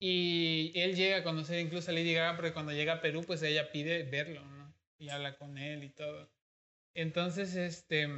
Y 0.00 0.72
él 0.74 0.96
llega 0.96 1.18
a 1.18 1.22
conocer 1.22 1.58
incluso 1.58 1.90
a 1.90 1.94
Lady 1.94 2.14
Gaga 2.14 2.36
porque 2.36 2.52
cuando 2.54 2.72
llega 2.72 2.94
a 2.94 3.00
Perú, 3.00 3.22
pues 3.26 3.42
ella 3.42 3.70
pide 3.70 4.04
verlo, 4.04 4.44
¿no? 4.46 4.74
Y 4.98 5.10
habla 5.10 5.36
con 5.36 5.58
él 5.58 5.84
y 5.84 5.90
todo. 5.90 6.32
Entonces, 6.94 7.54
este, 7.54 8.08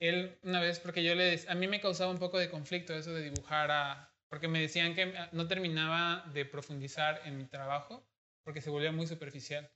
él 0.00 0.38
una 0.42 0.60
vez, 0.60 0.80
porque 0.80 1.04
yo 1.04 1.14
le, 1.14 1.38
a 1.48 1.54
mí 1.54 1.68
me 1.68 1.80
causaba 1.80 2.10
un 2.10 2.18
poco 2.18 2.38
de 2.38 2.50
conflicto 2.50 2.94
eso 2.94 3.12
de 3.12 3.30
dibujar 3.30 3.70
a, 3.70 4.14
porque 4.28 4.48
me 4.48 4.60
decían 4.60 4.94
que 4.94 5.12
no 5.32 5.46
terminaba 5.46 6.24
de 6.32 6.44
profundizar 6.46 7.20
en 7.24 7.36
mi 7.36 7.44
trabajo 7.44 8.08
porque 8.44 8.60
se 8.60 8.70
volvía 8.70 8.92
muy 8.92 9.06
superficial. 9.06 9.70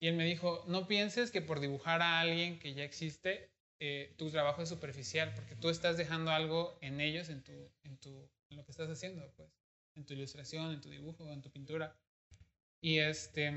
Y 0.00 0.08
él 0.08 0.16
me 0.16 0.24
dijo, 0.24 0.64
no 0.66 0.88
pienses 0.88 1.30
que 1.30 1.40
por 1.40 1.60
dibujar 1.60 2.02
a 2.02 2.20
alguien 2.20 2.58
que 2.58 2.74
ya 2.74 2.82
existe, 2.82 3.51
eh, 3.84 4.14
tu 4.16 4.30
trabajo 4.30 4.62
es 4.62 4.68
superficial, 4.68 5.34
porque 5.34 5.56
tú 5.56 5.68
estás 5.68 5.96
dejando 5.96 6.30
algo 6.30 6.78
en 6.82 7.00
ellos, 7.00 7.28
en, 7.30 7.42
tu, 7.42 7.68
en, 7.82 7.98
tu, 7.98 8.30
en 8.48 8.56
lo 8.56 8.64
que 8.64 8.70
estás 8.70 8.88
haciendo, 8.88 9.28
pues, 9.34 9.50
en 9.96 10.06
tu 10.06 10.14
ilustración, 10.14 10.72
en 10.72 10.80
tu 10.80 10.88
dibujo, 10.88 11.28
en 11.32 11.42
tu 11.42 11.50
pintura. 11.50 11.98
Y 12.80 13.00
este... 13.00 13.52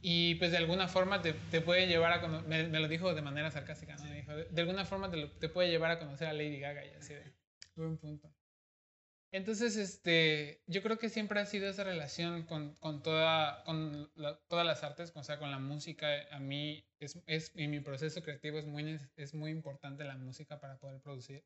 Y 0.00 0.36
pues 0.36 0.50
de 0.50 0.56
alguna 0.56 0.88
forma 0.88 1.20
te, 1.20 1.34
te 1.50 1.60
puede 1.60 1.86
llevar 1.86 2.24
a... 2.24 2.26
Me, 2.26 2.66
me, 2.68 2.80
lo 2.80 2.88
dijo 2.88 3.14
de 3.14 3.20
manera 3.20 3.50
sarcástica, 3.50 3.96
¿no? 3.96 4.04
Me 4.04 4.16
dijo, 4.16 4.34
de, 4.34 4.44
de 4.46 4.60
alguna 4.62 4.86
forma 4.86 5.10
te, 5.10 5.18
lo, 5.18 5.30
te, 5.32 5.50
puede 5.50 5.68
llevar 5.68 5.90
a 5.90 5.98
conocer 5.98 6.26
a 6.26 6.32
Lady 6.32 6.58
Gaga 6.58 6.86
y 6.86 6.88
así 6.94 7.12
de... 7.12 7.34
Buen 7.76 7.98
punto. 7.98 8.34
Entonces, 9.32 9.76
este, 9.76 10.62
yo 10.66 10.82
creo 10.82 10.98
que 10.98 11.08
siempre 11.08 11.40
ha 11.40 11.46
sido 11.46 11.68
esa 11.68 11.84
relación 11.84 12.42
con, 12.44 12.74
con, 12.76 13.02
toda, 13.02 13.64
con 13.64 14.10
todas 14.48 14.66
las 14.66 14.84
artes, 14.84 15.10
o 15.14 15.22
sea, 15.24 15.38
con 15.38 15.50
la 15.50 15.58
música. 15.58 16.06
A 16.30 16.38
mí, 16.38 16.84
es, 17.00 17.18
es, 17.26 17.50
en 17.56 17.70
mi 17.70 17.80
proceso 17.80 18.22
creativo 18.22 18.58
es 18.58 18.66
muy, 18.66 18.98
es 19.16 19.34
muy 19.34 19.50
importante 19.50 20.04
la 20.04 20.16
música 20.18 20.60
para 20.60 20.78
poder 20.78 21.00
producir. 21.00 21.44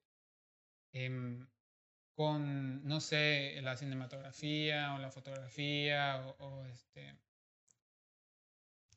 Eh, 0.92 1.46
con, 2.16 2.82
no 2.86 3.00
sé, 3.00 3.60
la 3.62 3.76
cinematografía 3.76 4.94
o 4.94 4.98
la 4.98 5.10
fotografía 5.10 6.26
o, 6.38 6.64
este... 6.66 7.14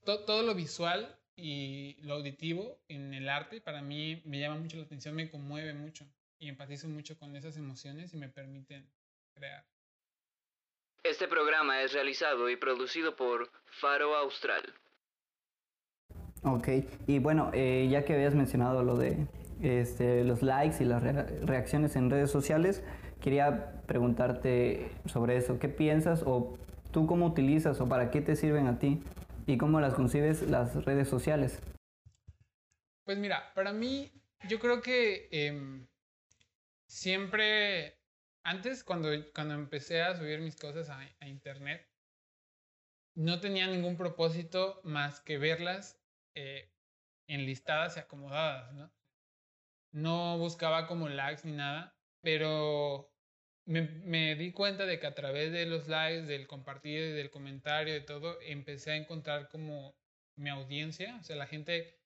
To, 0.06 0.22
todo 0.26 0.42
lo 0.44 0.56
visual 0.56 1.20
y 1.36 1.98
lo 2.02 2.16
auditivo 2.16 2.82
en 2.88 3.14
el 3.14 3.30
arte 3.30 3.62
para 3.62 3.82
mí 3.82 4.22
me 4.26 4.40
llama 4.40 4.60
mucho 4.60 4.78
la 4.78 4.84
atención, 4.84 5.16
me 5.16 5.30
conmueve 5.30 5.74
mucho 5.74 6.08
y 6.40 6.48
empatizo 6.48 6.88
mucho 6.88 7.18
con 7.18 7.36
esas 7.36 7.58
emociones 7.58 8.14
y 8.14 8.18
me 8.18 8.30
permiten 8.30 8.90
crear. 9.34 9.66
Este 11.04 11.28
programa 11.28 11.82
es 11.82 11.94
realizado 11.94 12.50
y 12.50 12.56
producido 12.56 13.16
por 13.16 13.52
Faro 13.66 14.16
Austral. 14.16 14.74
Ok, 16.44 16.68
y 17.08 17.20
bueno, 17.20 17.52
eh, 17.54 17.88
ya 17.92 18.06
que 18.06 18.14
habías 18.14 18.34
mencionado 18.34 18.84
lo 18.84 18.98
de 18.98 19.28
este, 19.62 20.24
los 20.24 20.42
likes 20.42 20.82
y 20.82 20.86
las 20.86 21.04
re 21.04 21.24
reacciones 21.42 21.96
en 21.96 22.10
redes 22.10 22.32
sociales, 22.32 22.84
quería 23.22 23.82
preguntarte 23.86 24.90
sobre 25.06 25.38
eso. 25.38 25.60
¿Qué 25.60 25.68
piensas 25.68 26.24
o 26.26 26.58
tú 26.92 27.08
cómo 27.08 27.26
utilizas 27.26 27.82
o 27.82 27.90
para 27.90 28.12
qué 28.12 28.22
te 28.22 28.36
sirven 28.36 28.68
a 28.68 28.80
ti 28.80 29.02
y 29.48 29.58
cómo 29.58 29.82
las 29.82 29.94
concibes 29.94 30.44
las 30.44 30.86
redes 30.86 31.10
sociales? 31.10 31.62
Pues 33.04 33.18
mira, 33.18 33.54
para 33.54 33.74
mí 33.74 34.12
yo 34.48 34.60
creo 34.60 34.82
que 34.82 35.28
eh, 35.32 35.88
siempre, 36.90 37.98
antes 38.44 38.84
cuando, 38.84 39.10
cuando 39.34 39.54
empecé 39.54 40.02
a 40.02 40.18
subir 40.18 40.40
mis 40.40 40.58
cosas 40.58 40.90
a, 40.90 41.28
internet, 41.28 41.88
no 43.16 43.40
tenía 43.40 43.68
ningún 43.68 43.96
propósito 43.96 44.82
más 44.84 45.22
que 45.22 45.38
verlas 45.38 46.02
eh, 46.36 46.72
enlistadas 47.28 47.98
y 47.98 48.00
acomodadas, 48.00 48.74
¿no? 48.74 48.92
No 49.92 50.38
buscaba 50.38 50.88
como 50.88 51.10
likes 51.10 51.42
ni 51.46 51.54
nada, 51.54 51.98
pero 52.22 53.12
me, 53.66 53.82
me, 53.82 54.36
di 54.36 54.52
cuenta 54.52 54.86
de 54.86 55.00
que 55.00 55.08
a 55.08 55.16
través 55.16 55.52
de 55.52 55.66
los 55.66 55.88
likes, 55.88 56.28
del 56.28 56.48
compartir, 56.48 57.14
del 57.14 57.30
comentario, 57.30 57.94
de 57.94 58.02
todo, 58.02 58.40
empecé 58.42 58.92
a 58.92 58.98
encontrar 58.98 59.50
como 59.50 59.96
mi 60.36 60.50
audiencia, 60.50 61.18
o 61.20 61.24
sea, 61.24 61.36
la 61.36 61.48
gente 61.48 62.00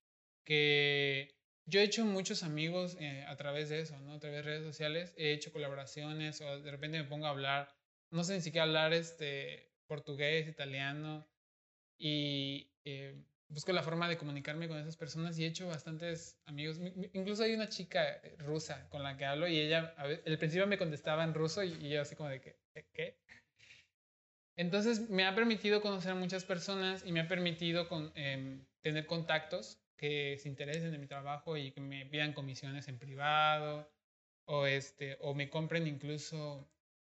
que 0.46 1.36
yo 1.66 1.80
he 1.80 1.84
hecho 1.84 2.06
muchos 2.06 2.44
amigos 2.44 2.98
eh, 3.00 3.24
a 3.28 3.36
través 3.36 3.70
de 3.70 3.80
eso, 3.80 3.98
¿no? 4.00 4.14
A 4.14 4.20
través 4.20 4.38
de 4.38 4.52
redes 4.52 4.64
sociales. 4.64 5.14
He 5.18 5.32
hecho 5.34 5.52
colaboraciones 5.52 6.42
o 6.42 6.60
de 6.60 6.72
repente 6.72 6.98
me 6.98 7.08
pongo 7.08 7.26
a 7.26 7.30
hablar, 7.30 7.74
no 8.12 8.24
sé 8.24 8.36
ni 8.36 8.42
siquiera 8.42 8.66
hablar 8.66 8.94
este, 8.94 9.72
portugués, 9.88 10.48
italiano. 10.48 11.28
Y 11.98 12.72
eh, 12.84 13.16
busco 13.48 13.72
la 13.72 13.84
forma 13.84 14.10
de 14.10 14.18
comunicarme 14.18 14.68
con 14.68 14.78
esas 14.78 14.98
personas 14.98 15.38
y 15.38 15.46
he 15.46 15.48
hecho 15.48 15.68
bastantes 15.68 16.38
amigos. 16.46 16.80
Incluso 17.14 17.44
hay 17.44 17.54
una 17.54 17.70
chica 17.70 18.04
eh, 18.08 18.36
rusa 18.40 18.90
con 18.90 19.04
la 19.04 19.16
que 19.16 19.26
hablo 19.26 19.48
y 19.48 19.60
ella, 19.60 19.94
al 19.98 20.38
principio 20.38 20.68
me 20.68 20.78
contestaba 20.78 21.24
en 21.24 21.34
ruso 21.34 21.64
y, 21.64 21.90
yo 21.90 22.02
así 22.02 22.16
como 22.16 22.30
de 22.30 22.42
que, 22.42 22.58
¿qué? 22.92 23.18
Entonces 24.56 25.10
me 25.10 25.26
ha 25.26 25.34
permitido 25.34 25.82
conocer 25.82 26.12
a 26.12 26.16
muchas 26.16 26.44
personas 26.44 27.06
y 27.06 27.12
me 27.12 27.22
ha 27.22 27.28
permitido 27.28 27.88
con, 27.88 28.12
eh, 28.16 28.60
tener 28.82 29.06
contactos 29.06 29.83
que 29.98 30.38
se 30.40 30.50
interesen 30.50 30.94
en 30.94 31.02
mi 31.02 31.08
trabajo 31.08 31.58
y 31.58 31.72
que 31.72 31.82
me 31.82 32.06
pidan 32.06 32.34
comisiones 32.34 32.88
en 32.88 33.00
privado 33.00 33.92
o, 34.46 34.66
este, 34.66 35.18
o 35.22 35.34
me 35.34 35.50
compren 35.50 35.88
incluso 35.88 36.70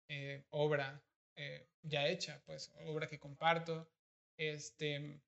eh, 0.09 0.45
obra 0.51 1.03
eh, 1.37 1.69
ya 1.83 2.07
hecha, 2.07 2.43
pues 2.45 2.73
obra 2.87 3.09
que 3.09 3.19
comparto, 3.19 3.91
este, 4.37 5.21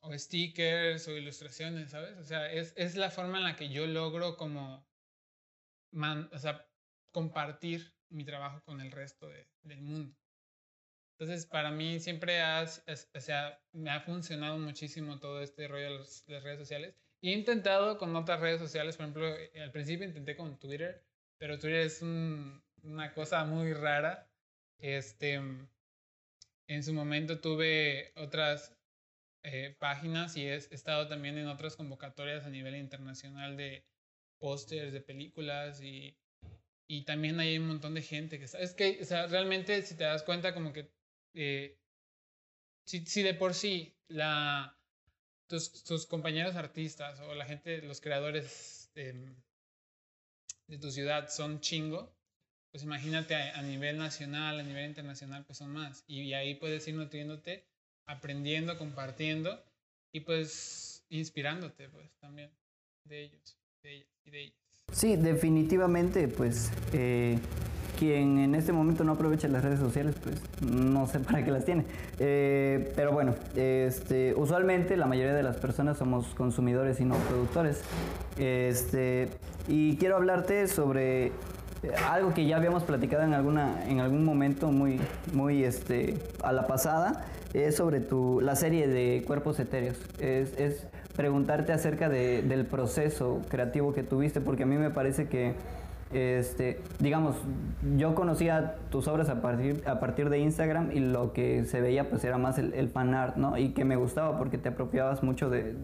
o 0.00 0.16
stickers 0.16 1.08
o 1.08 1.16
ilustraciones, 1.16 1.90
¿sabes? 1.90 2.16
O 2.18 2.24
sea, 2.24 2.50
es, 2.50 2.72
es 2.76 2.96
la 2.96 3.10
forma 3.10 3.38
en 3.38 3.44
la 3.44 3.56
que 3.56 3.68
yo 3.68 3.86
logro 3.86 4.36
como, 4.36 4.86
man, 5.92 6.28
o 6.32 6.38
sea, 6.38 6.66
compartir 7.12 7.94
mi 8.10 8.24
trabajo 8.24 8.62
con 8.64 8.80
el 8.80 8.90
resto 8.90 9.28
de, 9.28 9.48
del 9.62 9.82
mundo. 9.82 10.16
Entonces, 11.20 11.44
para 11.44 11.70
mí 11.70 12.00
siempre 12.00 12.40
ha, 12.40 12.64
o 12.64 13.20
sea, 13.20 13.62
me 13.72 13.90
ha 13.90 14.00
funcionado 14.00 14.58
muchísimo 14.58 15.20
todo 15.20 15.42
este 15.42 15.68
rollo 15.68 15.98
de 15.98 15.98
las 15.98 16.42
redes 16.42 16.58
sociales. 16.58 16.94
Y 17.20 17.30
he 17.30 17.34
intentado 17.34 17.98
con 17.98 18.16
otras 18.16 18.40
redes 18.40 18.58
sociales, 18.58 18.96
por 18.96 19.04
ejemplo, 19.04 19.36
eh, 19.36 19.60
al 19.60 19.70
principio 19.70 20.06
intenté 20.06 20.34
con 20.34 20.58
Twitter, 20.58 21.04
pero 21.36 21.58
Twitter 21.58 21.80
es 21.80 22.00
un, 22.00 22.62
una 22.82 23.12
cosa 23.12 23.44
muy 23.44 23.74
rara. 23.74 24.30
Este, 24.78 25.34
en 25.34 26.82
su 26.82 26.94
momento 26.94 27.38
tuve 27.38 28.12
otras 28.16 28.74
eh, 29.42 29.76
páginas 29.78 30.38
y 30.38 30.46
he 30.46 30.54
estado 30.54 31.06
también 31.06 31.36
en 31.36 31.48
otras 31.48 31.76
convocatorias 31.76 32.46
a 32.46 32.50
nivel 32.50 32.76
internacional 32.76 33.58
de, 33.58 33.84
pósters 34.38 34.90
de 34.90 35.02
películas 35.02 35.82
y, 35.82 36.16
y 36.88 37.04
también 37.04 37.38
hay 37.38 37.58
un 37.58 37.66
montón 37.66 37.92
de 37.92 38.00
gente 38.00 38.38
que 38.38 38.46
es 38.46 38.74
que, 38.74 38.98
o 39.02 39.04
sea, 39.04 39.26
realmente 39.26 39.82
si 39.82 39.94
te 39.96 40.04
das 40.04 40.22
cuenta 40.22 40.54
como 40.54 40.72
que 40.72 40.90
eh, 41.34 41.78
si, 42.84 43.04
si, 43.06 43.22
de 43.22 43.34
por 43.34 43.54
sí 43.54 43.96
la, 44.08 44.78
tus, 45.46 45.84
tus, 45.84 46.06
compañeros 46.06 46.56
artistas 46.56 47.20
o 47.20 47.34
la 47.34 47.44
gente, 47.44 47.82
los 47.82 48.00
creadores 48.00 48.90
de, 48.94 49.32
de 50.66 50.78
tu 50.78 50.90
ciudad 50.90 51.28
son 51.28 51.60
chingo, 51.60 52.14
pues 52.70 52.84
imagínate 52.84 53.34
a, 53.34 53.58
a, 53.58 53.62
nivel 53.62 53.98
nacional, 53.98 54.60
a 54.60 54.62
nivel 54.62 54.86
internacional, 54.86 55.44
pues 55.44 55.58
son 55.58 55.72
más. 55.72 56.04
Y, 56.06 56.22
y 56.22 56.34
ahí 56.34 56.54
puedes 56.54 56.86
ir 56.88 56.94
nutriéndote, 56.94 57.66
aprendiendo, 58.06 58.76
compartiendo 58.78 59.62
y 60.12 60.20
pues 60.20 61.04
inspirándote 61.10 61.88
pues 61.88 62.16
también 62.18 62.50
de 63.04 63.22
ellos, 63.22 63.58
de 63.82 63.96
ellas 63.96 64.08
y 64.24 64.30
de 64.30 64.40
ellas. 64.42 64.56
Sí, 64.92 65.16
definitivamente, 65.16 66.26
pues 66.28 66.70
eh, 66.92 67.38
quien 68.00 68.38
en 68.38 68.54
este 68.54 68.72
momento 68.72 69.04
no 69.04 69.12
aprovecha 69.12 69.46
las 69.46 69.62
redes 69.62 69.78
sociales, 69.78 70.14
pues 70.22 70.40
no 70.62 71.06
sé 71.06 71.20
para 71.20 71.44
qué 71.44 71.50
las 71.50 71.66
tiene. 71.66 71.84
Eh, 72.18 72.92
pero 72.96 73.12
bueno, 73.12 73.34
este, 73.54 74.34
usualmente 74.34 74.96
la 74.96 75.04
mayoría 75.04 75.34
de 75.34 75.42
las 75.42 75.58
personas 75.58 75.98
somos 75.98 76.34
consumidores 76.34 76.98
y 77.00 77.04
no 77.04 77.14
productores. 77.16 77.82
Este, 78.38 79.28
y 79.68 79.98
quiero 79.98 80.16
hablarte 80.16 80.66
sobre 80.66 81.32
algo 82.10 82.32
que 82.32 82.46
ya 82.46 82.56
habíamos 82.56 82.84
platicado 82.84 83.22
en 83.22 83.34
alguna 83.34 83.86
en 83.86 84.00
algún 84.00 84.24
momento 84.24 84.70
muy 84.70 85.00
muy 85.32 85.64
este 85.64 86.18
a 86.42 86.52
la 86.52 86.66
pasada 86.66 87.24
es 87.54 87.76
sobre 87.76 88.00
tu 88.00 88.42
la 88.42 88.54
serie 88.54 88.86
de 88.86 89.24
cuerpos 89.26 89.58
etéreos 89.60 89.96
es, 90.18 90.52
es 90.58 90.86
preguntarte 91.16 91.72
acerca 91.72 92.10
de, 92.10 92.42
del 92.42 92.66
proceso 92.66 93.40
creativo 93.48 93.94
que 93.94 94.02
tuviste 94.02 94.42
porque 94.42 94.64
a 94.64 94.66
mí 94.66 94.76
me 94.76 94.90
parece 94.90 95.28
que 95.28 95.54
este, 96.12 96.80
digamos, 96.98 97.36
yo 97.96 98.14
conocía 98.14 98.76
tus 98.90 99.06
obras 99.08 99.28
a 99.28 99.40
partir, 99.40 99.82
a 99.86 100.00
partir 100.00 100.28
de 100.28 100.38
Instagram 100.38 100.90
y 100.92 101.00
lo 101.00 101.32
que 101.32 101.64
se 101.64 101.80
veía 101.80 102.10
pues 102.10 102.24
era 102.24 102.38
más 102.38 102.58
el, 102.58 102.74
el 102.74 102.88
fan 102.88 103.14
art, 103.14 103.36
¿no? 103.36 103.56
Y 103.56 103.70
que 103.70 103.84
me 103.84 103.96
gustaba 103.96 104.38
porque 104.38 104.58
te 104.58 104.70
apropiabas 104.70 105.22
mucho 105.22 105.50
de, 105.50 105.76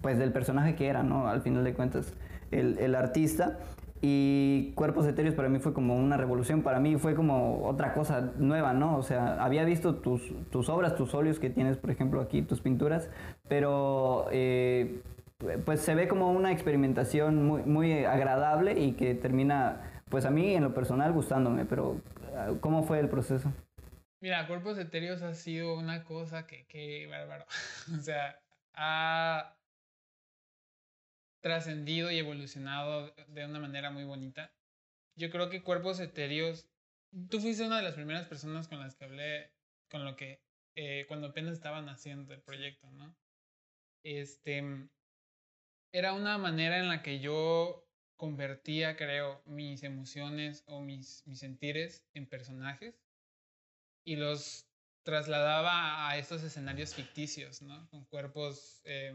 pues 0.00 0.18
del 0.18 0.32
personaje 0.32 0.74
que 0.74 0.86
era, 0.86 1.02
¿no? 1.02 1.28
Al 1.28 1.42
final 1.42 1.64
de 1.64 1.74
cuentas, 1.74 2.14
el, 2.50 2.94
artista. 2.94 3.58
Y 4.00 4.72
Cuerpos 4.76 5.06
Etéreos 5.06 5.34
para 5.34 5.48
mí 5.48 5.58
fue 5.58 5.72
como 5.72 5.96
una 5.96 6.16
revolución, 6.16 6.62
para 6.62 6.78
mí 6.78 6.96
fue 6.96 7.16
como 7.16 7.64
otra 7.66 7.94
cosa 7.94 8.30
nueva, 8.38 8.72
¿no? 8.72 8.96
O 8.96 9.02
sea, 9.02 9.42
había 9.42 9.64
visto 9.64 9.96
tus, 9.96 10.32
tus 10.50 10.68
obras, 10.68 10.94
tus 10.94 11.14
óleos 11.14 11.40
que 11.40 11.50
tienes, 11.50 11.78
por 11.78 11.90
ejemplo, 11.90 12.20
aquí, 12.20 12.42
tus 12.42 12.60
pinturas, 12.60 13.10
pero 13.48 14.26
eh, 14.30 15.00
pues 15.64 15.80
se 15.80 15.94
ve 15.94 16.08
como 16.08 16.32
una 16.32 16.52
experimentación 16.52 17.46
muy, 17.46 17.62
muy 17.62 18.04
agradable 18.04 18.78
y 18.78 18.92
que 18.92 19.14
termina, 19.14 20.02
pues 20.08 20.24
a 20.24 20.30
mí 20.30 20.54
en 20.54 20.64
lo 20.64 20.74
personal 20.74 21.12
gustándome, 21.12 21.64
pero 21.64 22.02
¿cómo 22.60 22.82
fue 22.82 22.98
el 22.98 23.08
proceso? 23.08 23.52
Mira, 24.20 24.48
Cuerpos 24.48 24.78
Etéreos 24.78 25.22
ha 25.22 25.34
sido 25.34 25.78
una 25.78 26.02
cosa 26.02 26.46
que, 26.46 26.66
que 26.66 27.06
bárbaro. 27.06 27.46
o 27.98 28.02
sea, 28.02 28.40
ha 28.74 29.56
trascendido 31.40 32.10
y 32.10 32.18
evolucionado 32.18 33.14
de 33.28 33.44
una 33.44 33.60
manera 33.60 33.92
muy 33.92 34.04
bonita. 34.04 34.52
Yo 35.14 35.30
creo 35.30 35.50
que 35.50 35.62
Cuerpos 35.62 36.00
Etéreos, 36.00 36.68
tú 37.30 37.40
fuiste 37.40 37.64
una 37.64 37.76
de 37.76 37.84
las 37.84 37.94
primeras 37.94 38.26
personas 38.26 38.66
con 38.66 38.80
las 38.80 38.96
que 38.96 39.04
hablé, 39.04 39.52
con 39.88 40.04
lo 40.04 40.16
que, 40.16 40.42
eh, 40.74 41.04
cuando 41.06 41.28
apenas 41.28 41.52
estaban 41.52 41.88
haciendo 41.88 42.34
el 42.34 42.40
proyecto, 42.40 42.90
¿no? 42.90 43.14
Este, 44.02 44.88
era 45.92 46.12
una 46.12 46.38
manera 46.38 46.78
en 46.78 46.88
la 46.88 47.02
que 47.02 47.20
yo 47.20 47.86
convertía, 48.16 48.96
creo, 48.96 49.42
mis 49.46 49.82
emociones 49.82 50.64
o 50.66 50.80
mis, 50.80 51.22
mis 51.26 51.38
sentires 51.38 52.04
en 52.14 52.26
personajes 52.26 53.00
y 54.04 54.16
los 54.16 54.66
trasladaba 55.02 56.08
a 56.08 56.18
estos 56.18 56.42
escenarios 56.42 56.94
ficticios, 56.94 57.62
¿no? 57.62 57.88
Con 57.90 58.04
cuerpos 58.06 58.80
eh, 58.84 59.14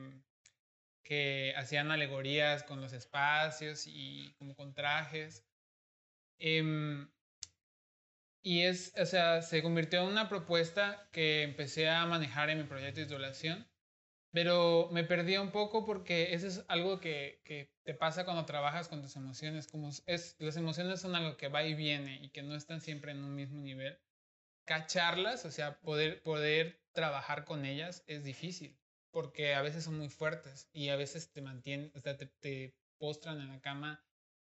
que 1.03 1.53
hacían 1.57 1.91
alegorías 1.91 2.63
con 2.63 2.81
los 2.81 2.93
espacios 2.93 3.85
y 3.85 4.33
como 4.37 4.55
con 4.55 4.73
trajes. 4.73 5.45
Eh, 6.39 7.05
y 8.45 8.63
es, 8.63 8.93
o 8.97 9.05
sea, 9.05 9.41
se 9.41 9.63
convirtió 9.63 10.01
en 10.01 10.09
una 10.09 10.27
propuesta 10.27 11.07
que 11.13 11.43
empecé 11.43 11.89
a 11.89 12.05
manejar 12.05 12.49
en 12.49 12.57
mi 12.57 12.63
proyecto 12.65 12.99
de 12.99 13.05
titulación, 13.05 13.65
pero 14.33 14.89
me 14.91 15.03
perdí 15.03 15.37
un 15.37 15.51
poco 15.51 15.85
porque 15.85 16.33
eso 16.33 16.47
es 16.47 16.65
algo 16.67 16.99
que, 16.99 17.39
que, 17.45 17.71
te 17.83 17.93
pasa 17.93 18.25
cuando 18.25 18.45
trabajas 18.45 18.87
con 18.87 19.01
tus 19.01 19.15
emociones, 19.15 19.67
como 19.67 19.89
es, 20.07 20.35
las 20.39 20.57
emociones 20.57 21.01
son 21.01 21.15
algo 21.15 21.37
que 21.37 21.49
va 21.49 21.63
y 21.63 21.75
viene 21.75 22.19
y 22.21 22.29
que 22.29 22.41
no 22.41 22.55
están 22.55 22.81
siempre 22.81 23.11
en 23.11 23.23
un 23.23 23.35
mismo 23.35 23.61
nivel. 23.61 23.99
Cacharlas, 24.65 25.45
o 25.45 25.51
sea, 25.51 25.79
poder, 25.81 26.23
poder 26.23 26.81
trabajar 26.93 27.45
con 27.45 27.65
ellas 27.65 28.03
es 28.07 28.23
difícil 28.23 28.79
porque 29.11 29.53
a 29.53 29.61
veces 29.61 29.83
son 29.83 29.99
muy 29.99 30.09
fuertes 30.09 30.67
y 30.73 30.89
a 30.89 30.95
veces 30.95 31.31
te 31.31 31.41
mantienen, 31.41 31.91
o 31.93 31.99
sea, 31.99 32.17
te, 32.17 32.25
te 32.25 32.75
postran 32.97 33.39
en 33.39 33.49
la 33.49 33.61
cama 33.61 34.03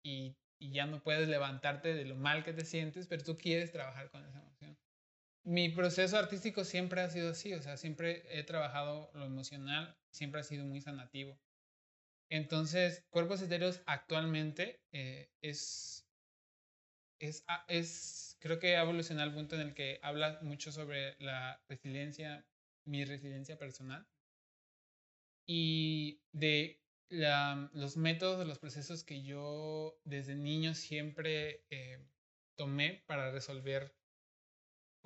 y, 0.02 0.36
y, 0.58 0.72
ya 0.72 0.88
no 0.88 1.04
puedes 1.04 1.28
levantarte 1.28 1.94
de 1.94 2.06
lo 2.06 2.16
mal 2.16 2.44
que 2.44 2.54
te 2.54 2.66
sientes, 2.66 3.06
pero 3.06 3.24
tú 3.24 3.38
quieres 3.38 3.72
trabajar 3.72 4.10
con 4.10 4.26
esa. 4.26 4.47
Mi 5.48 5.70
proceso 5.70 6.18
artístico 6.18 6.66
siempre 6.66 7.00
ha 7.00 7.10
sido 7.10 7.30
así, 7.30 7.54
o 7.54 7.62
sea, 7.62 7.78
siempre 7.78 8.26
he 8.38 8.44
trabajado 8.44 9.10
lo 9.14 9.24
emocional, 9.24 9.98
siempre 10.12 10.42
ha 10.42 10.44
sido 10.44 10.66
muy 10.66 10.82
sanativo. 10.82 11.40
Entonces, 12.30 13.06
Cuerpos 13.12 13.42
Etéreos 13.42 13.82
actualmente 13.86 14.82
eh, 14.92 15.32
es, 15.42 16.06
es, 17.20 17.46
es, 17.70 18.36
creo 18.42 18.60
que 18.60 18.76
ha 18.76 18.82
evolucionado 18.82 19.30
al 19.30 19.36
punto 19.36 19.56
en 19.56 19.62
el 19.62 19.74
que 19.74 20.02
habla 20.04 20.38
mucho 20.42 20.74
sobre 20.74 21.16
la 21.20 21.64
resiliencia, 21.70 22.46
mi 22.84 23.06
resiliencia 23.06 23.58
personal 23.58 24.06
y 25.46 26.20
de 26.34 26.84
la, 27.08 27.70
los 27.72 27.96
métodos, 27.96 28.46
los 28.46 28.60
procesos 28.60 29.06
que 29.06 29.24
yo 29.24 29.98
desde 30.04 30.36
niño 30.36 30.74
siempre 30.74 31.64
eh, 31.70 32.06
tomé 32.58 33.02
para 33.08 33.32
resolver 33.32 33.97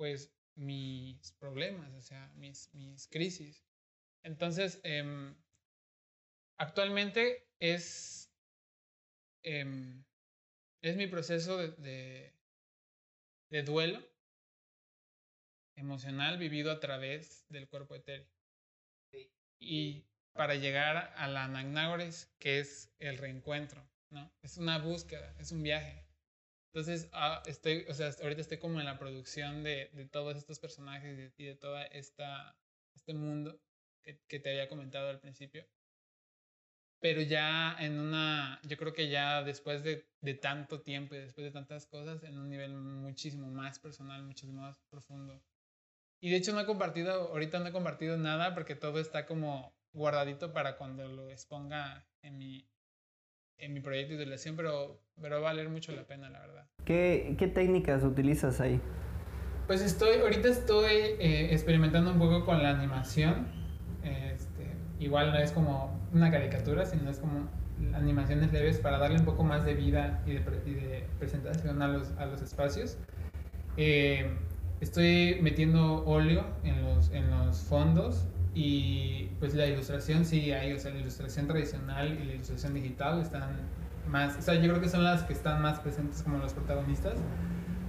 pues 0.02 0.34
mis 0.56 1.30
problemas, 1.38 1.94
o 1.94 2.00
sea, 2.00 2.26
mis, 2.34 2.74
mis 2.74 3.06
crisis. 3.06 3.64
Entonces, 4.24 4.80
eh, 4.82 5.32
actualmente 6.58 7.46
es, 7.60 8.28
eh, 9.44 10.02
es 10.82 10.96
mi 10.96 11.06
proceso 11.06 11.56
de, 11.56 11.68
de, 11.76 12.34
de 13.52 13.62
duelo 13.62 14.04
emocional 15.76 16.36
vivido 16.36 16.72
a 16.72 16.80
través 16.80 17.46
del 17.48 17.68
cuerpo 17.68 17.94
etéreo. 17.94 18.26
Y 19.60 20.04
para 20.32 20.56
llegar 20.56 21.14
a 21.14 21.28
la 21.28 21.44
Anagnágores, 21.44 22.34
que 22.40 22.58
es 22.58 22.92
el 22.98 23.18
reencuentro, 23.18 23.88
¿no? 24.10 24.34
Es 24.42 24.56
una 24.56 24.78
búsqueda, 24.78 25.32
es 25.38 25.52
un 25.52 25.62
viaje. 25.62 26.04
Entonces, 26.74 27.10
ah, 27.12 27.42
estoy, 27.44 27.84
o 27.88 27.92
sea, 27.92 28.10
ahorita 28.22 28.40
estoy 28.40 28.58
como 28.58 28.80
en 28.80 28.86
la 28.86 28.98
producción 28.98 29.62
de, 29.62 29.90
de 29.92 30.06
todos 30.06 30.36
estos 30.38 30.58
personajes 30.58 31.12
y 31.12 31.22
de, 31.22 31.32
y 31.36 31.44
de 31.44 31.54
toda 31.54 31.84
esta, 31.84 32.56
este 32.94 33.12
mundo 33.12 33.60
que, 34.02 34.18
que, 34.26 34.40
te 34.40 34.50
había 34.50 34.70
comentado 34.70 35.10
al 35.10 35.20
principio. 35.20 35.66
Pero 36.98 37.20
ya 37.20 37.76
en 37.78 38.00
una, 38.00 38.58
yo 38.62 38.78
creo 38.78 38.94
que 38.94 39.10
ya 39.10 39.42
después 39.42 39.82
de, 39.82 40.08
de 40.22 40.34
tanto 40.34 40.80
tiempo 40.80 41.14
y 41.14 41.18
después 41.18 41.44
de 41.44 41.50
tantas 41.50 41.84
cosas, 41.84 42.22
en 42.22 42.38
un 42.38 42.48
nivel 42.48 42.72
muchísimo 42.74 43.50
más 43.50 43.78
personal, 43.78 44.22
muchísimo 44.22 44.62
más 44.62 44.78
profundo. 44.88 45.42
Y 46.20 46.30
de 46.30 46.36
hecho 46.36 46.54
no 46.54 46.60
he 46.60 46.66
compartido, 46.66 47.12
ahorita 47.32 47.58
no 47.58 47.66
he 47.66 47.72
compartido 47.72 48.16
nada 48.16 48.54
porque 48.54 48.76
todo 48.76 48.98
está 48.98 49.26
como 49.26 49.74
guardadito 49.92 50.54
para 50.54 50.78
cuando 50.78 51.06
lo 51.06 51.28
exponga 51.30 52.06
en 52.22 52.38
mi, 52.38 52.71
en 53.62 53.72
mi 53.72 53.80
proyecto 53.80 54.14
de 54.14 54.18
titulación, 54.18 54.56
pero, 54.56 55.00
pero 55.20 55.40
va 55.40 55.50
a 55.50 55.52
valer 55.52 55.68
mucho 55.68 55.92
la 55.92 56.02
pena, 56.02 56.28
la 56.28 56.40
verdad. 56.40 56.66
¿Qué, 56.84 57.36
qué 57.38 57.46
técnicas 57.46 58.02
utilizas 58.02 58.60
ahí? 58.60 58.80
Pues 59.68 59.80
estoy, 59.80 60.18
ahorita 60.18 60.48
estoy 60.48 60.92
eh, 60.92 61.48
experimentando 61.52 62.10
un 62.10 62.18
poco 62.18 62.44
con 62.44 62.60
la 62.60 62.70
animación. 62.70 63.46
Este, 64.02 64.66
igual 64.98 65.30
no 65.30 65.38
es 65.38 65.52
como 65.52 66.00
una 66.12 66.30
caricatura, 66.32 66.84
sino 66.84 67.08
es 67.08 67.18
como 67.18 67.48
animaciones 67.94 68.52
leves 68.52 68.78
para 68.78 68.98
darle 68.98 69.18
un 69.18 69.24
poco 69.24 69.44
más 69.44 69.64
de 69.64 69.74
vida 69.74 70.22
y 70.26 70.32
de, 70.32 70.40
y 70.66 70.74
de 70.74 71.06
presentación 71.20 71.80
a 71.82 71.88
los, 71.88 72.10
a 72.18 72.26
los 72.26 72.42
espacios. 72.42 72.98
Eh, 73.76 74.28
estoy 74.80 75.38
metiendo 75.40 76.04
óleo 76.04 76.44
en 76.64 76.82
los, 76.82 77.12
en 77.12 77.30
los 77.30 77.60
fondos 77.60 78.26
y 78.54 79.30
pues 79.38 79.54
la 79.54 79.66
ilustración 79.66 80.24
sí 80.24 80.52
hay, 80.52 80.72
o 80.72 80.78
sea, 80.78 80.92
la 80.92 81.00
ilustración 81.00 81.46
tradicional 81.46 82.18
y 82.20 82.24
la 82.24 82.34
ilustración 82.34 82.74
digital 82.74 83.20
están 83.20 83.60
más, 84.08 84.36
o 84.36 84.42
sea, 84.42 84.54
yo 84.54 84.68
creo 84.70 84.80
que 84.80 84.88
son 84.88 85.04
las 85.04 85.22
que 85.22 85.32
están 85.32 85.62
más 85.62 85.80
presentes 85.80 86.22
como 86.22 86.38
los 86.38 86.52
protagonistas, 86.52 87.14